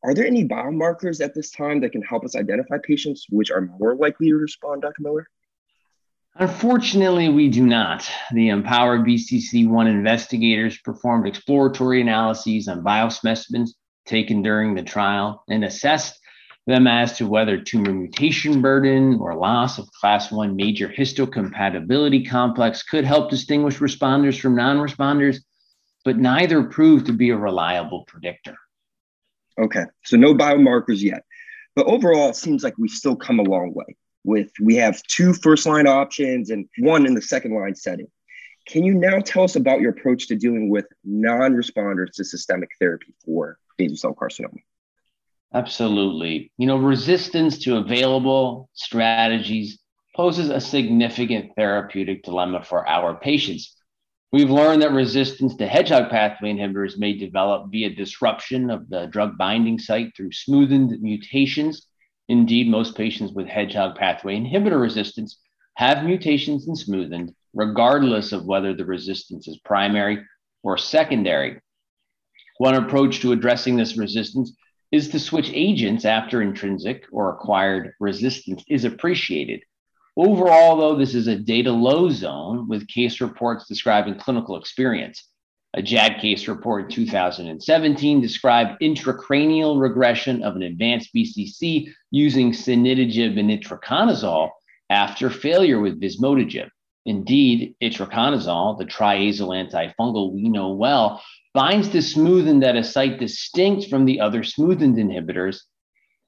Are 0.03 0.15
there 0.15 0.27
any 0.27 0.47
biomarkers 0.47 1.23
at 1.23 1.35
this 1.35 1.51
time 1.51 1.81
that 1.81 1.93
can 1.93 2.03
help 2.03 2.25
us 2.25 2.37
identify 2.37 2.77
patients 2.83 3.27
which 3.29 3.51
are 3.51 3.71
more 3.79 3.95
likely 3.95 4.29
to 4.29 4.37
respond, 4.37 4.83
Dr. 4.83 5.03
Miller? 5.03 5.29
Unfortunately, 6.37 7.29
we 7.29 7.49
do 7.49 7.67
not. 7.67 8.09
The 8.33 8.49
Empower 8.49 9.01
BCC1 9.01 9.89
investigators 9.89 10.79
performed 10.79 11.27
exploratory 11.27 12.01
analyses 12.01 12.69
on 12.69 12.83
biospecimens 12.85 13.71
taken 14.07 14.43
during 14.43 14.75
the 14.75 14.83
trial 14.83 15.45
and 15.49 15.65
assessed 15.65 16.21
them 16.67 16.87
as 16.87 17.17
to 17.19 17.27
whether 17.27 17.61
tumor 17.61 17.93
mutation 17.93 18.61
burden 18.61 19.19
or 19.21 19.35
loss 19.35 19.79
of 19.79 19.91
class 19.93 20.31
1 20.31 20.55
major 20.57 20.89
histocompatibility 20.89 22.29
complex 22.29 22.83
could 22.83 23.05
help 23.05 23.31
distinguish 23.31 23.79
responders 23.79 24.39
from 24.39 24.55
non-responders, 24.55 25.39
but 26.05 26.19
neither 26.19 26.63
proved 26.65 27.07
to 27.07 27.13
be 27.13 27.31
a 27.31 27.37
reliable 27.37 28.05
predictor. 28.07 28.57
Okay, 29.59 29.85
so 30.05 30.17
no 30.17 30.35
biomarkers 30.35 31.03
yet. 31.03 31.25
But 31.75 31.87
overall, 31.87 32.31
it 32.31 32.37
seems 32.37 32.63
like 32.63 32.79
we've 32.79 32.91
still 32.91 33.17
come 33.17 33.39
a 33.39 33.45
long 33.45 33.73
way 33.75 33.97
with 34.25 34.51
we 34.61 34.77
have 34.77 35.03
two 35.05 35.33
first 35.33 35.67
line 35.67 35.87
options 35.87 36.51
and 36.51 36.69
one 36.79 37.07
in 37.07 37.15
the 37.15 37.23
second 37.23 37.55
line 37.55 37.75
setting. 37.75 38.07
Can 38.67 38.85
you 38.85 38.95
now 38.95 39.21
tell 39.21 39.45
us 39.45 39.57
about 39.57 39.81
your 39.81 39.91
approach 39.91 40.29
to 40.29 40.37
dealing 40.37 40.69
with 40.69 40.87
non-responders 41.05 42.13
to 42.15 42.25
systemic 42.25 42.71
therapy 42.79 43.15
for 43.25 43.59
basal 43.81 43.97
cell 43.97 44.15
carcinoma? 44.15 44.59
Absolutely. 45.53 46.53
You 46.59 46.67
know, 46.67 46.77
resistance 46.77 47.59
to 47.61 47.79
available 47.79 48.69
strategies 48.75 49.79
poses 50.15 50.51
a 50.51 50.61
significant 50.61 51.53
therapeutic 51.57 52.23
dilemma 52.23 52.63
for 52.63 52.87
our 52.87 53.19
patients. 53.19 53.77
We've 54.33 54.51
learned 54.51 54.83
that 54.83 54.93
resistance 54.93 55.57
to 55.57 55.67
hedgehog 55.67 56.11
pathway 56.11 56.53
inhibitors 56.53 56.99
may 56.99 57.15
develop 57.15 57.71
via 57.73 57.91
disruption 57.91 58.71
of 58.71 58.89
the 58.89 59.07
drug 59.07 59.37
binding 59.37 59.79
site 59.79 60.13
through 60.17 60.31
smoothened 60.31 61.01
mutations. 61.01 61.87
Indeed, 62.29 62.69
most 62.69 62.97
patients 62.97 63.33
with 63.33 63.49
hedgehog 63.49 63.97
pathway 63.97 64.37
inhibitor 64.37 64.81
resistance 64.81 65.41
have 65.75 66.05
mutations 66.05 66.69
in 66.69 66.75
smoothened, 66.75 67.35
regardless 67.55 68.31
of 68.31 68.45
whether 68.45 68.73
the 68.73 68.85
resistance 68.85 69.49
is 69.49 69.59
primary 69.65 70.25
or 70.63 70.79
secondary. 70.79 71.61
One 72.61 72.75
approach 72.75 73.21
to 73.21 73.33
addressing 73.33 73.77
this 73.77 73.97
resistance 73.97 74.55
is 74.93 75.09
to 75.09 75.19
switch 75.19 75.51
agents 75.55 76.05
after 76.05 76.43
intrinsic 76.43 77.07
or 77.11 77.33
acquired 77.33 77.95
resistance 78.01 78.63
is 78.69 78.85
appreciated. 78.85 79.63
Overall, 80.15 80.77
though, 80.77 80.95
this 80.95 81.15
is 81.15 81.27
a 81.27 81.37
data 81.37 81.73
low 81.73 82.11
zone 82.11 82.69
with 82.69 82.87
case 82.87 83.23
reports 83.23 83.67
describing 83.67 84.19
clinical 84.19 84.59
experience. 84.59 85.27
A 85.73 85.81
JAAD 85.81 86.21
case 86.21 86.49
report 86.49 86.85
in 86.85 86.91
2017 86.91 88.21
described 88.21 88.83
intracranial 88.83 89.81
regression 89.81 90.43
of 90.43 90.55
an 90.55 90.63
advanced 90.63 91.15
BCC 91.17 91.91
using 92.11 92.53
sonidegib 92.53 93.41
and 93.41 93.49
itraconazole 93.49 94.51
after 94.91 95.31
failure 95.31 95.81
with 95.81 95.99
vismodegib. 95.99 96.69
Indeed, 97.07 97.75
itraconazole, 97.83 98.79
the 98.79 98.85
triazole 98.85 99.71
antifungal 99.71 100.33
we 100.33 100.49
know 100.49 100.73
well, 100.73 101.23
binds 101.55 101.89
to 101.89 101.99
smoothened 101.99 102.65
at 102.65 102.77
a 102.77 102.85
site 102.85 103.19
distinct 103.19 103.89
from 103.89 104.05
the 104.05 104.21
other 104.21 104.43
smoothened 104.43 104.97
inhibitors, 104.97 105.63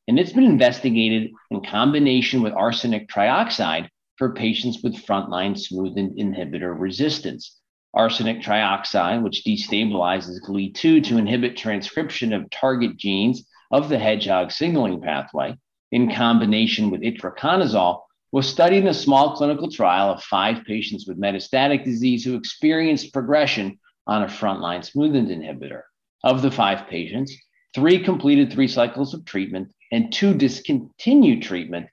and 0.09 0.19
it's 0.19 0.33
been 0.33 0.45
investigated 0.45 1.31
in 1.51 1.63
combination 1.63 2.43
with 2.43 2.55
arsenic 2.55 3.09
trioxide 3.09 3.89
for 4.17 4.35
patients 4.35 4.83
with 4.83 4.95
frontline 4.95 5.55
smoothened 5.55 6.19
inhibitor 6.19 6.75
resistance. 6.79 7.59
Arsenic 7.95 8.41
trioxide, 8.41 9.23
which 9.23 9.45
destabilizes 9.45 10.41
GLI2 10.49 11.05
to 11.05 11.19
inhibit 11.19 11.57
transcription 11.57 12.33
of 12.33 12.49
target 12.51 12.97
genes 12.97 13.47
of 13.71 13.89
the 13.89 13.99
hedgehog 13.99 14.51
signaling 14.51 15.01
pathway, 15.01 15.55
in 15.93 16.13
combination 16.15 16.91
with 16.91 17.03
itraconazole, 17.03 18.01
was 18.33 18.49
studied 18.49 18.79
in 18.79 18.89
a 18.89 18.95
small 18.95 19.37
clinical 19.37 19.71
trial 19.71 20.11
of 20.11 20.23
five 20.25 20.65
patients 20.65 21.07
with 21.07 21.21
metastatic 21.21 21.85
disease 21.85 22.25
who 22.25 22.35
experienced 22.35 23.13
progression 23.13 23.79
on 24.07 24.23
a 24.23 24.27
frontline 24.27 24.81
smoothened 24.81 25.29
inhibitor. 25.29 25.83
Of 26.25 26.41
the 26.41 26.51
five 26.51 26.89
patients, 26.89 27.37
three 27.75 28.03
completed 28.03 28.51
three 28.51 28.69
cycles 28.69 29.13
of 29.13 29.27
treatment 29.27 29.69
and 29.91 30.11
two 30.11 30.33
discontinued 30.35 31.43
treatment 31.43 31.89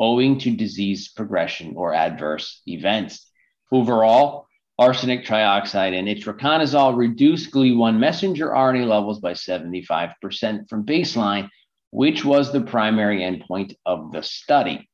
owing 0.00 0.38
to 0.38 0.56
disease 0.56 1.08
progression 1.08 1.74
or 1.76 1.94
adverse 1.94 2.62
events. 2.66 3.30
Overall, 3.70 4.46
arsenic 4.78 5.24
trioxide 5.24 5.96
and 5.96 6.08
itraconazole 6.08 6.96
reduced 6.96 7.52
GLI1 7.52 7.98
messenger 7.98 8.48
RNA 8.48 8.88
levels 8.88 9.20
by 9.20 9.32
75% 9.32 10.68
from 10.68 10.86
baseline, 10.86 11.48
which 11.90 12.24
was 12.24 12.52
the 12.52 12.60
primary 12.62 13.20
endpoint 13.20 13.74
of 13.84 14.12
the 14.12 14.22
study. 14.22 14.88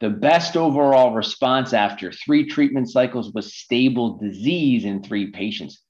The 0.00 0.10
best 0.10 0.56
overall 0.56 1.12
response 1.12 1.74
after 1.74 2.10
three 2.10 2.46
treatment 2.46 2.90
cycles 2.90 3.32
was 3.34 3.54
stable 3.54 4.16
disease 4.16 4.86
in 4.86 5.02
three 5.02 5.30
patients. 5.30 5.82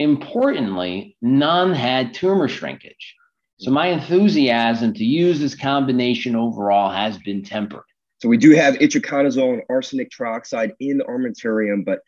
Importantly, 0.00 1.16
none 1.22 1.72
had 1.72 2.14
tumor 2.14 2.48
shrinkage. 2.48 3.14
So 3.58 3.70
my 3.70 3.86
enthusiasm 3.86 4.92
to 4.94 5.04
use 5.04 5.38
this 5.38 5.54
combination 5.54 6.34
overall 6.34 6.90
has 6.90 7.16
been 7.18 7.44
tempered. 7.44 7.84
So 8.20 8.28
we 8.28 8.38
do 8.38 8.50
have 8.52 8.74
itraconazole 8.74 9.52
and 9.52 9.62
arsenic 9.70 10.10
trioxide 10.10 10.72
in 10.80 10.98
the 10.98 11.04
armamentarium, 11.04 11.84
but 11.84 12.00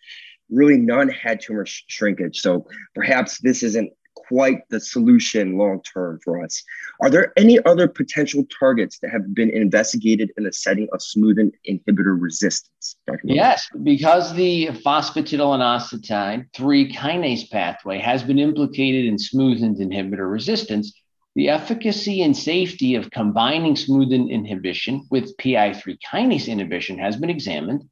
really 0.51 0.79
none 0.79 1.09
had 1.09 1.41
tumor 1.41 1.67
sh- 1.67 1.85
shrinkage. 1.87 2.41
So 2.41 2.67
perhaps 2.95 3.39
this 3.41 3.63
isn't 3.63 3.93
quite 4.29 4.69
the 4.71 4.81
solution 4.81 5.57
long 5.57 5.81
term 5.83 6.19
for 6.25 6.43
us. 6.45 6.63
Are 7.01 7.11
there 7.11 7.33
any 7.37 7.65
other 7.65 7.89
potential 7.89 8.45
targets 8.59 8.99
that 9.01 9.11
have 9.11 9.35
been 9.35 9.51
investigated 9.51 10.33
in 10.37 10.45
the 10.45 10.53
setting 10.53 10.89
of 10.93 11.03
smoothing 11.03 11.53
inhibitor 11.69 12.21
resistance? 12.21 12.97
Yes, 13.25 13.69
because 13.83 14.35
the 14.35 14.69
phosphatidylinositol 14.69 16.47
3 16.55 16.93
kinase 16.93 17.51
pathway 17.51 17.99
has 17.99 18.23
been 18.23 18.39
implicated 18.39 19.07
in 19.07 19.19
smoothing 19.19 19.77
inhibitor 19.77 20.31
resistance, 20.31 20.93
the 21.35 21.49
efficacy 21.51 22.23
and 22.23 22.37
safety 22.37 22.95
of 22.95 23.11
combining 23.11 23.77
smoothing 23.77 24.31
inhibition 24.31 25.07
with 25.11 25.37
PI3 25.37 25.99
kinase 26.11 26.49
inhibition 26.49 26.99
has 26.99 27.17
been 27.17 27.31
examined. 27.31 27.85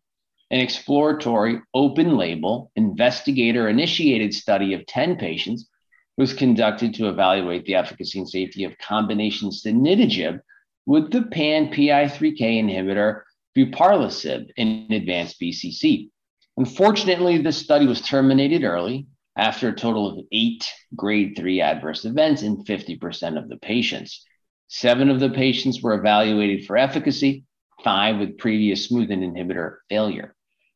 An 0.51 0.61
exploratory, 0.61 1.61
open 1.75 2.17
label, 2.17 2.71
investigator 2.77 3.69
initiated 3.69 4.33
study 4.33 4.73
of 4.73 4.87
10 4.87 5.17
patients 5.17 5.69
was 6.17 6.33
conducted 6.33 6.95
to 6.95 7.09
evaluate 7.09 7.65
the 7.65 7.75
efficacy 7.75 8.19
and 8.19 8.29
safety 8.29 8.65
of 8.65 8.79
combination 8.79 9.51
sonidegib 9.51 10.41
with 10.87 11.11
the 11.11 11.23
pan 11.23 11.69
PI3K 11.69 12.63
inhibitor 12.63 13.23
buparlisib 13.57 14.49
in 14.57 14.87
advanced 14.91 15.41
BCC. 15.41 16.11
Unfortunately, 16.57 17.39
this 17.39 17.57
study 17.57 17.87
was 17.87 18.01
terminated 18.01 18.65
early 18.65 19.07
after 19.37 19.69
a 19.69 19.77
total 19.77 20.09
of 20.09 20.25
eight 20.31 20.65
grade 20.95 21.35
three 21.37 21.61
adverse 21.61 22.05
events 22.05 22.43
in 22.43 22.65
50% 22.65 23.37
of 23.37 23.49
the 23.49 23.57
patients. 23.57 24.25
Seven 24.69 25.11
of 25.11 25.21
the 25.21 25.31
patients 25.31 25.83
were 25.83 25.95
evaluated 25.95 26.67
for 26.67 26.77
efficacy, 26.77 27.45
five 27.83 28.19
with 28.19 28.39
previous 28.39 28.87
smoothing 28.87 29.21
inhibitor 29.21 29.79
failure. 29.89 30.35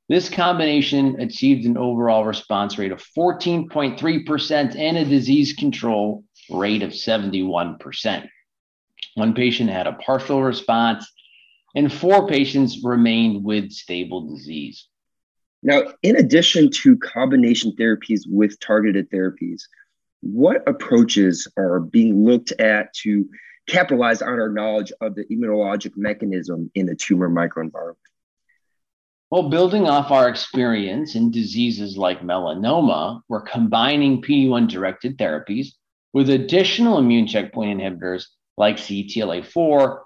This 0.09 0.31
combination 0.31 1.21
achieved 1.21 1.67
an 1.67 1.77
overall 1.77 2.25
response 2.25 2.79
rate 2.79 2.93
of 2.93 3.05
14.3% 3.17 4.77
and 4.77 4.97
a 4.97 5.05
disease 5.05 5.53
control 5.53 6.25
rate 6.50 6.83
of 6.83 6.93
71%. 6.93 8.29
One 9.15 9.35
patient 9.35 9.69
had 9.69 9.87
a 9.87 9.93
partial 9.93 10.43
response, 10.43 11.07
and 11.75 11.93
four 11.93 12.27
patients 12.27 12.83
remained 12.83 13.45
with 13.45 13.71
stable 13.71 14.35
disease. 14.35 14.88
Now, 15.62 15.83
in 16.03 16.17
addition 16.17 16.71
to 16.83 16.97
combination 16.97 17.73
therapies 17.73 18.23
with 18.27 18.59
targeted 18.61 19.11
therapies, 19.11 19.62
what 20.21 20.67
approaches 20.67 21.47
are 21.59 21.81
being 21.81 22.25
looked 22.25 22.53
at 22.53 22.95
to 23.03 23.29
capitalize 23.67 24.23
on 24.23 24.41
our 24.41 24.49
knowledge 24.49 24.93
of 25.03 25.15
the 25.15 25.25
immunologic 25.25 25.93
mechanism 25.97 26.71
in 26.75 26.87
the 26.87 26.97
tumor 26.97 27.29
microenvironment? 27.29 27.97
Well, 29.30 29.50
building 29.50 29.87
off 29.87 30.11
our 30.11 30.26
experience 30.26 31.14
in 31.14 31.30
diseases 31.30 31.99
like 31.99 32.23
melanoma, 32.23 33.20
we're 33.28 33.42
combining 33.42 34.23
PD-1 34.23 34.70
directed 34.70 35.18
therapies 35.18 35.68
with 36.14 36.30
additional 36.30 36.97
immune 36.97 37.26
checkpoint 37.26 37.78
inhibitors 37.78 38.25
like 38.56 38.78
CTLA4 38.78 40.00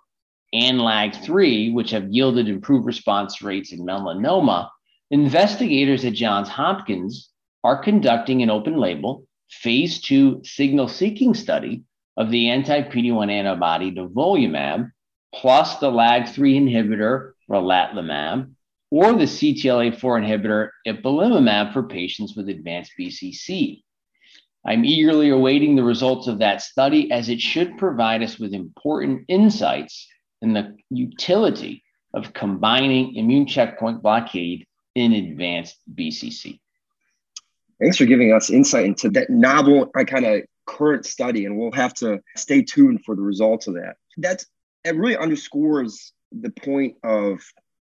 and 0.55 0.81
LAG3, 0.81 1.73
which 1.73 1.93
have 1.93 2.11
yielded 2.11 2.49
improved 2.49 2.85
response 2.85 3.41
rates 3.43 3.73
in 3.73 3.87
melanoma. 3.87 4.69
Investigators 5.13 6.05
at 6.05 6.15
Johns 6.15 6.49
Hopkins 6.49 7.31
are 7.63 7.81
conducting 7.81 8.43
an 8.43 8.51
open 8.51 8.77
label 8.77 9.25
phase 9.49 10.01
two 10.01 10.41
signal 10.43 10.89
seeking 10.89 11.35
study 11.35 11.85
of 12.17 12.33
the 12.33 12.49
anti 12.49 12.83
PD 12.83 13.15
1 13.15 13.31
antibody 13.31 13.93
nivolumab 13.93 14.91
plus 15.33 15.77
the 15.77 15.91
LAG3 15.91 16.61
inhibitor 16.61 17.33
relatlimab 17.49 18.51
or 18.93 19.15
the 19.15 19.25
CTLA4 19.25 19.97
inhibitor 19.99 20.69
ipilimumab 20.87 21.73
for 21.73 21.83
patients 21.83 22.37
with 22.37 22.51
advanced 22.51 22.93
BCC. 23.01 23.83
I'm 24.67 24.85
eagerly 24.85 25.31
awaiting 25.31 25.75
the 25.75 25.83
results 25.83 26.27
of 26.29 26.41
that 26.41 26.61
study 26.61 27.11
as 27.11 27.31
it 27.31 27.41
should 27.41 27.79
provide 27.79 28.23
us 28.23 28.39
with 28.39 28.53
important 28.53 29.25
insights 29.29 30.07
in 30.43 30.53
the 30.53 30.77
utility 30.91 31.83
of 32.13 32.35
combining 32.35 33.15
immune 33.15 33.47
checkpoint 33.47 34.03
blockade 34.03 34.67
in 34.95 35.15
advanced 35.15 35.79
BCC. 35.95 36.61
Thanks 37.81 37.97
for 37.97 38.05
giving 38.05 38.35
us 38.35 38.51
insight 38.51 38.85
into 38.85 39.09
that 39.13 39.31
novel 39.31 39.91
uh, 39.99 40.05
kind 40.05 40.27
of 40.27 40.43
current 40.67 41.07
study, 41.07 41.47
and 41.47 41.57
we'll 41.57 41.73
have 41.73 41.95
to 41.95 42.21
stay 42.37 42.61
tuned 42.61 43.07
for 43.07 43.17
the 43.17 43.23
results 43.23 43.69
of 43.69 43.75
that. 43.75 43.97
That's 44.19 44.45
it 44.85 44.97
really 44.97 45.17
underscores 45.17 46.13
the 46.31 46.51
point 46.51 46.97
of 47.03 47.41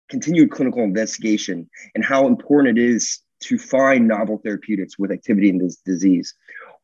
continued 0.10 0.52
clinical 0.52 0.84
investigation 0.84 1.70
and 1.96 2.04
how 2.04 2.28
important 2.28 2.78
it 2.78 2.84
is 2.84 3.20
to 3.42 3.58
find 3.58 4.08
novel 4.08 4.40
therapeutics 4.44 5.00
with 5.00 5.12
activity 5.12 5.50
in 5.50 5.58
this 5.58 5.78
disease. 5.78 6.34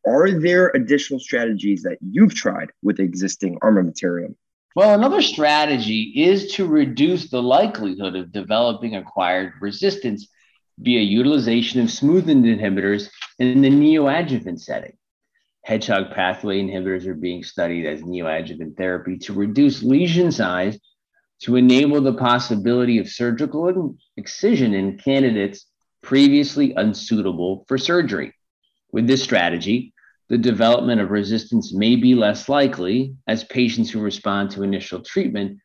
Are 0.08 0.32
there 0.32 0.72
additional 0.76 1.20
strategies 1.20 1.84
that 1.84 1.98
you've 2.02 2.36
tried 2.36 2.70
with 2.84 3.00
existing 3.00 3.58
armamentarium? 3.60 4.36
Well, 4.76 4.94
another 4.94 5.22
strategy 5.22 6.14
is 6.16 6.54
to 6.54 6.68
reduce 6.68 7.30
the 7.30 7.42
likelihood 7.42 8.16
of 8.16 8.32
developing 8.32 8.96
acquired 8.96 9.54
resistance 9.62 10.28
via 10.80 11.00
utilization 11.00 11.82
of 11.82 11.90
smoothing 11.90 12.44
inhibitors 12.44 13.10
in 13.40 13.62
the 13.62 13.70
neoadjuvant 13.70 14.60
setting. 14.60 14.94
Hedgehog 15.64 16.12
pathway 16.12 16.62
inhibitors 16.62 17.08
are 17.08 17.16
being 17.16 17.44
studied 17.44 17.88
as 17.88 18.02
neoadjuvant 18.02 18.78
therapy 18.78 19.18
to 19.20 19.34
reduce 19.34 19.82
lesion 19.82 20.32
size 20.32 20.78
to 21.42 21.56
enable 21.56 22.02
the 22.02 22.14
possibility 22.14 22.98
of 22.98 23.10
surgical 23.10 23.96
excision 24.18 24.74
in 24.74 24.98
candidates 24.98 25.66
previously 26.02 26.74
unsuitable 26.74 27.66
for 27.68 27.78
surgery. 27.78 28.34
With 28.92 29.08
this 29.08 29.24
strategy, 29.24 29.94
the 30.30 30.38
development 30.38 31.02
of 31.02 31.12
resistance 31.12 31.74
may 31.74 31.96
be 31.96 32.16
less 32.16 32.50
likely 32.50 33.16
as 33.28 33.44
patients 33.44 33.92
who 33.92 34.00
respond 34.00 34.52
to 34.52 34.64
initial 34.64 35.02
treatment 35.02 35.60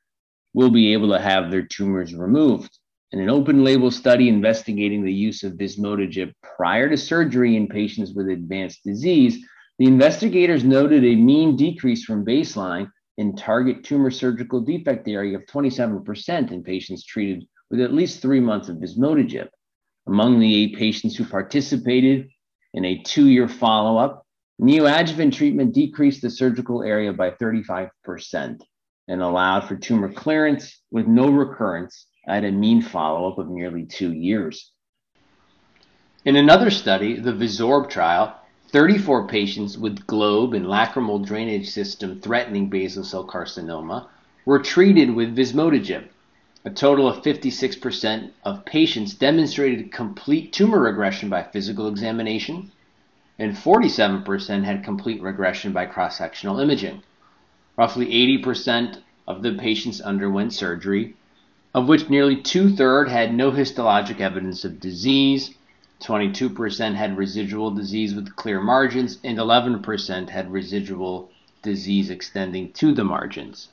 will 0.53 0.71
be 0.71 0.93
able 0.93 1.09
to 1.11 1.21
have 1.21 1.51
their 1.51 1.63
tumors 1.63 2.15
removed. 2.15 2.71
In 3.13 3.21
an 3.21 3.31
open 3.31 3.65
label 3.65 3.91
study 3.91 4.29
investigating 4.29 5.03
the 5.03 5.13
use 5.13 5.43
of 5.43 5.55
vismodegib 5.55 6.33
prior 6.57 6.89
to 6.89 6.97
surgery 6.97 7.57
in 7.57 7.69
patients 7.69 8.13
with 8.13 8.29
advanced 8.29 8.85
disease, 8.85 9.45
the 9.79 9.87
investigators 9.87 10.63
noted 10.63 11.05
a 11.05 11.17
mean 11.17 11.57
decrease 11.57 12.05
from 12.05 12.25
baseline 12.25 12.91
in 13.21 13.37
target 13.37 13.85
tumor 13.85 14.11
surgical 14.11 14.63
defect 14.63 15.07
area 15.07 15.37
of 15.37 15.45
27% 15.45 16.53
in 16.53 16.65
patients 16.65 17.05
treated 17.05 17.47
with 17.71 17.79
at 17.83 17.93
least 17.93 18.23
three 18.23 18.41
months 18.41 18.71
of 18.71 18.79
vismodegib. 18.79 19.47
Among 20.07 20.41
the 20.41 20.55
eight 20.55 20.77
patients 20.77 21.17
who 21.17 21.27
participated 21.27 22.31
in 22.73 22.87
a 22.87 23.03
two 23.03 23.29
year 23.29 23.47
follow 23.47 23.99
up, 23.99 24.25
Neoadjuvant 24.59 25.35
treatment 25.35 25.75
decreased 25.75 26.23
the 26.23 26.31
surgical 26.31 26.83
area 26.83 27.13
by 27.13 27.33
35% 27.33 27.91
and 29.09 29.23
allowed 29.23 29.69
for 29.69 29.77
tumor 29.77 30.11
clearance 30.11 30.81
with 30.91 31.07
no 31.07 31.29
recurrence 31.29 32.07
at 32.27 32.45
a 32.45 32.51
mean 32.51 32.81
follow 32.81 33.31
up 33.31 33.39
of 33.39 33.51
nearly 33.51 33.85
two 33.85 34.15
years. 34.15 34.73
In 36.25 36.37
another 36.37 36.71
study, 36.71 37.21
the 37.21 37.35
VISORB 37.35 37.91
trial, 37.91 38.40
34 38.71 39.27
patients 39.27 39.77
with 39.77 40.07
globe 40.07 40.55
and 40.55 40.65
lacrimal 40.65 41.25
drainage 41.25 41.69
system 41.69 42.21
threatening 42.21 42.69
basal 42.69 43.03
cell 43.03 43.27
carcinoma 43.27 44.07
were 44.45 44.61
treated 44.61 45.13
with 45.13 45.37
vismodegib. 45.37 46.05
A 46.65 46.71
total 46.71 47.09
of 47.09 47.23
56% 47.23 48.31
of 48.45 48.65
patients 48.65 49.15
demonstrated 49.15 49.91
complete 49.91 50.53
tumor 50.53 50.79
regression 50.79 51.29
by 51.29 51.43
physical 51.43 51.89
examination 51.89 52.71
and 53.41 53.57
47% 53.57 54.65
had 54.65 54.85
complete 54.85 55.21
regression 55.23 55.73
by 55.73 55.87
cross 55.87 56.19
sectional 56.19 56.61
imaging. 56.61 57.03
Roughly 57.77 58.07
80% 58.45 58.99
of 59.27 59.43
the 59.43 59.55
patients 59.55 60.01
underwent 60.01 60.53
surgery, 60.53 61.17
of 61.75 61.89
which 61.89 62.11
nearly 62.11 62.37
two 62.37 62.77
thirds 62.77 63.11
had 63.11 63.35
no 63.35 63.51
histologic 63.51 64.21
evidence 64.21 64.65
of 64.65 64.79
disease, 64.79 65.55
22% 66.01 66.95
had 66.95 67.17
residual 67.17 67.71
disease 67.71 68.15
with 68.15 68.35
clear 68.37 68.61
margins, 68.61 69.19
and 69.23 69.39
11% 69.39 70.31
had 70.31 70.53
residual 70.53 71.31
disease 71.63 72.11
extending 72.11 72.73
to 72.73 72.93
the 72.93 73.05
margins. 73.05 73.69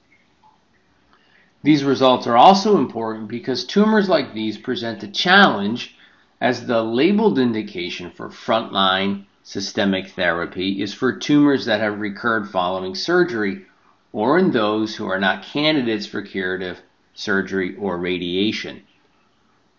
These 1.64 1.84
results 1.84 2.28
are 2.28 2.38
also 2.38 2.78
important 2.78 3.28
because 3.28 3.66
tumors 3.66 4.08
like 4.08 4.34
these 4.34 4.58
present 4.58 5.04
a 5.04 5.08
challenge 5.08 5.96
as 6.40 6.68
the 6.68 6.84
labeled 6.84 7.40
indication 7.40 8.12
for 8.12 8.30
frontline 8.30 9.26
systemic 9.44 10.10
therapy 10.10 10.82
is 10.82 10.94
for 10.94 11.18
tumors 11.18 11.66
that 11.66 11.80
have 11.80 12.00
recurred 12.00 12.50
following 12.50 12.94
surgery 12.94 13.66
or 14.12 14.38
in 14.38 14.52
those 14.52 14.96
who 14.96 15.08
are 15.08 15.20
not 15.20 15.44
candidates 15.44 16.06
for 16.06 16.22
curative 16.22 16.82
surgery 17.14 17.76
or 17.78 17.98
radiation. 17.98 18.84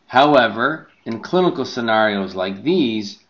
However, 0.07 0.89
in 1.09 1.21
clinical 1.21 1.65
scenarios 1.65 2.35
like 2.35 2.63
these, 2.63 3.25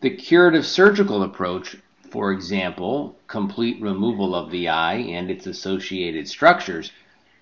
the 0.00 0.08
curative 0.08 0.64
surgical 0.64 1.22
approach, 1.22 1.76
for 2.10 2.32
example, 2.32 3.14
complete 3.26 3.78
removal 3.78 4.34
of 4.34 4.50
the 4.50 4.66
eye 4.66 4.94
and 4.94 5.30
its 5.30 5.46
associated 5.46 6.26
structures, 6.26 6.92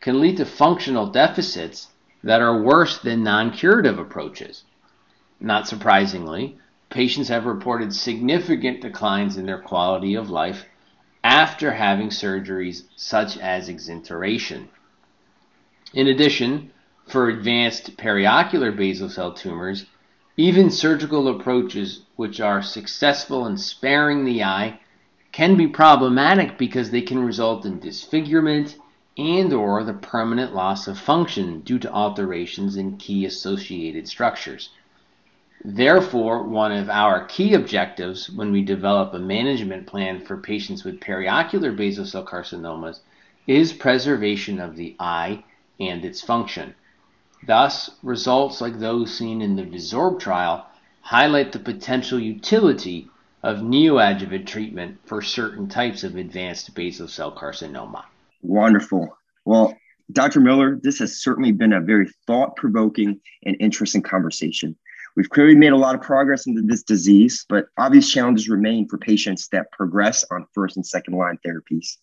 can 0.00 0.20
lead 0.20 0.36
to 0.36 0.44
functional 0.44 1.06
deficits 1.06 1.86
that 2.24 2.42
are 2.42 2.60
worse 2.60 2.98
than 2.98 3.22
non 3.22 3.52
curative 3.52 4.00
approaches. 4.00 4.64
Not 5.38 5.68
surprisingly, 5.68 6.58
patients 6.90 7.28
have 7.28 7.46
reported 7.46 7.94
significant 7.94 8.80
declines 8.80 9.36
in 9.36 9.46
their 9.46 9.62
quality 9.62 10.16
of 10.16 10.28
life 10.28 10.64
after 11.22 11.70
having 11.70 12.08
surgeries 12.08 12.82
such 12.96 13.38
as 13.38 13.68
exenteration. 13.68 14.70
In 15.94 16.08
addition, 16.08 16.72
for 17.08 17.28
advanced 17.28 17.96
periocular 17.96 18.70
basal 18.70 19.08
cell 19.08 19.32
tumors, 19.32 19.86
even 20.36 20.70
surgical 20.70 21.28
approaches 21.28 22.02
which 22.16 22.40
are 22.40 22.62
successful 22.62 23.46
in 23.46 23.56
sparing 23.56 24.24
the 24.24 24.44
eye 24.44 24.78
can 25.32 25.56
be 25.56 25.66
problematic 25.66 26.56
because 26.58 26.90
they 26.90 27.02
can 27.02 27.18
result 27.18 27.64
in 27.64 27.80
disfigurement 27.80 28.76
and 29.16 29.52
or 29.52 29.82
the 29.82 29.94
permanent 29.94 30.54
loss 30.54 30.86
of 30.86 30.98
function 30.98 31.60
due 31.60 31.78
to 31.78 31.92
alterations 31.92 32.76
in 32.76 32.96
key 32.96 33.24
associated 33.24 34.06
structures. 34.06 34.70
Therefore, 35.64 36.44
one 36.44 36.70
of 36.70 36.88
our 36.88 37.24
key 37.24 37.52
objectives 37.54 38.30
when 38.30 38.52
we 38.52 38.62
develop 38.62 39.12
a 39.12 39.18
management 39.18 39.88
plan 39.88 40.20
for 40.20 40.36
patients 40.36 40.84
with 40.84 41.00
periocular 41.00 41.72
basal 41.72 42.06
cell 42.06 42.24
carcinomas 42.24 43.00
is 43.48 43.72
preservation 43.72 44.60
of 44.60 44.76
the 44.76 44.94
eye 45.00 45.42
and 45.80 46.04
its 46.04 46.20
function. 46.20 46.74
Thus, 47.46 47.90
results 48.02 48.60
like 48.60 48.78
those 48.78 49.16
seen 49.16 49.40
in 49.42 49.56
the 49.56 49.64
VISORB 49.64 50.20
trial 50.20 50.66
highlight 51.00 51.52
the 51.52 51.58
potential 51.58 52.18
utility 52.18 53.08
of 53.42 53.58
neoadjuvant 53.58 54.46
treatment 54.46 54.98
for 55.06 55.22
certain 55.22 55.68
types 55.68 56.04
of 56.04 56.16
advanced 56.16 56.74
basal 56.74 57.08
cell 57.08 57.32
carcinoma. 57.32 58.04
Wonderful. 58.42 59.16
Well, 59.44 59.76
Dr. 60.12 60.40
Miller, 60.40 60.78
this 60.82 60.98
has 60.98 61.22
certainly 61.22 61.52
been 61.52 61.72
a 61.72 61.80
very 61.80 62.08
thought 62.26 62.56
provoking 62.56 63.20
and 63.44 63.56
interesting 63.60 64.02
conversation. 64.02 64.76
We've 65.16 65.28
clearly 65.30 65.54
made 65.54 65.72
a 65.72 65.76
lot 65.76 65.94
of 65.94 66.00
progress 66.00 66.46
into 66.46 66.62
this 66.62 66.82
disease, 66.82 67.44
but 67.48 67.66
obvious 67.76 68.10
challenges 68.10 68.48
remain 68.48 68.88
for 68.88 68.98
patients 68.98 69.48
that 69.48 69.70
progress 69.72 70.24
on 70.30 70.46
first 70.54 70.76
and 70.76 70.86
second 70.86 71.14
line 71.14 71.38
therapies. 71.44 71.96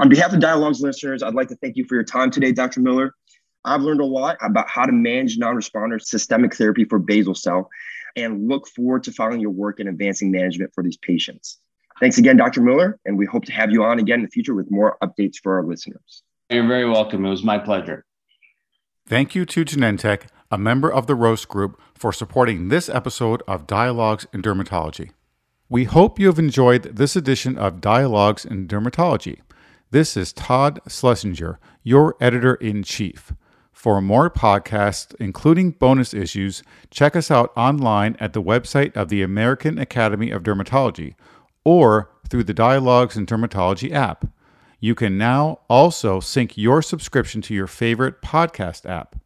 On 0.00 0.08
behalf 0.08 0.32
of 0.32 0.40
Dialogues 0.40 0.80
listeners, 0.80 1.22
I'd 1.22 1.34
like 1.34 1.48
to 1.48 1.56
thank 1.56 1.76
you 1.76 1.84
for 1.84 1.94
your 1.94 2.04
time 2.04 2.30
today, 2.30 2.52
Dr. 2.52 2.80
Miller. 2.80 3.14
I've 3.64 3.82
learned 3.82 4.00
a 4.00 4.06
lot 4.06 4.38
about 4.40 4.68
how 4.68 4.84
to 4.86 4.92
manage 4.92 5.36
non-responder 5.38 6.00
systemic 6.00 6.54
therapy 6.54 6.84
for 6.84 6.98
basal 6.98 7.34
cell 7.34 7.68
and 8.16 8.48
look 8.48 8.66
forward 8.66 9.04
to 9.04 9.12
following 9.12 9.40
your 9.40 9.50
work 9.50 9.80
in 9.80 9.88
advancing 9.88 10.30
management 10.30 10.72
for 10.74 10.82
these 10.82 10.96
patients. 10.96 11.58
Thanks 12.00 12.16
again, 12.16 12.38
Dr. 12.38 12.62
Miller, 12.62 12.98
and 13.04 13.18
we 13.18 13.26
hope 13.26 13.44
to 13.44 13.52
have 13.52 13.70
you 13.70 13.84
on 13.84 13.98
again 13.98 14.20
in 14.20 14.24
the 14.24 14.30
future 14.30 14.54
with 14.54 14.70
more 14.70 14.96
updates 15.02 15.36
for 15.42 15.58
our 15.58 15.64
listeners. 15.64 16.22
You're 16.48 16.66
very 16.66 16.88
welcome. 16.88 17.26
It 17.26 17.30
was 17.30 17.44
my 17.44 17.58
pleasure. 17.58 18.06
Thank 19.06 19.34
you 19.34 19.44
to 19.44 19.64
Genentech, 19.64 20.22
a 20.50 20.56
member 20.56 20.90
of 20.90 21.06
the 21.06 21.14
Roche 21.14 21.44
Group, 21.44 21.78
for 21.94 22.12
supporting 22.12 22.68
this 22.68 22.88
episode 22.88 23.42
of 23.46 23.66
Dialogues 23.66 24.26
in 24.32 24.40
Dermatology. 24.40 25.10
We 25.68 25.84
hope 25.84 26.18
you 26.18 26.26
have 26.26 26.38
enjoyed 26.38 26.96
this 26.96 27.14
edition 27.14 27.58
of 27.58 27.80
Dialogues 27.80 28.44
in 28.44 28.66
Dermatology. 28.66 29.40
This 29.90 30.16
is 30.16 30.32
Todd 30.32 30.80
Schlesinger, 30.88 31.58
your 31.82 32.16
editor 32.20 32.54
in 32.54 32.82
chief. 32.82 33.32
For 33.80 34.02
more 34.02 34.28
podcasts, 34.28 35.14
including 35.18 35.70
bonus 35.70 36.12
issues, 36.12 36.62
check 36.90 37.16
us 37.16 37.30
out 37.30 37.50
online 37.56 38.14
at 38.20 38.34
the 38.34 38.42
website 38.42 38.94
of 38.94 39.08
the 39.08 39.22
American 39.22 39.78
Academy 39.78 40.30
of 40.30 40.42
Dermatology 40.42 41.14
or 41.64 42.10
through 42.28 42.44
the 42.44 42.52
Dialogues 42.52 43.16
in 43.16 43.24
Dermatology 43.24 43.90
app. 43.90 44.26
You 44.80 44.94
can 44.94 45.16
now 45.16 45.60
also 45.70 46.20
sync 46.20 46.58
your 46.58 46.82
subscription 46.82 47.40
to 47.40 47.54
your 47.54 47.66
favorite 47.66 48.20
podcast 48.20 48.84
app. 48.84 49.16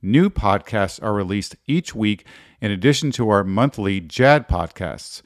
New 0.00 0.30
podcasts 0.30 0.98
are 1.02 1.12
released 1.12 1.56
each 1.66 1.94
week 1.94 2.24
in 2.62 2.70
addition 2.70 3.10
to 3.10 3.28
our 3.28 3.44
monthly 3.44 4.00
JAAD 4.00 4.48
podcasts. 4.48 5.20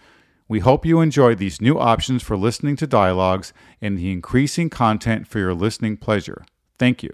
We 0.49 0.59
hope 0.59 0.85
you 0.85 1.01
enjoy 1.01 1.37
these 1.37 1.61
new 1.61 1.79
options 1.79 2.25
for 2.25 2.37
listening 2.37 2.75
to 2.79 2.88
dialogues 2.88 3.53
and 3.81 3.97
the 3.97 4.11
increasing 4.11 4.68
content 4.68 5.29
for 5.29 5.38
your 5.38 5.55
listening 5.55 5.97
pleasure. 5.97 6.44
Thank 6.77 7.05
you. 7.05 7.12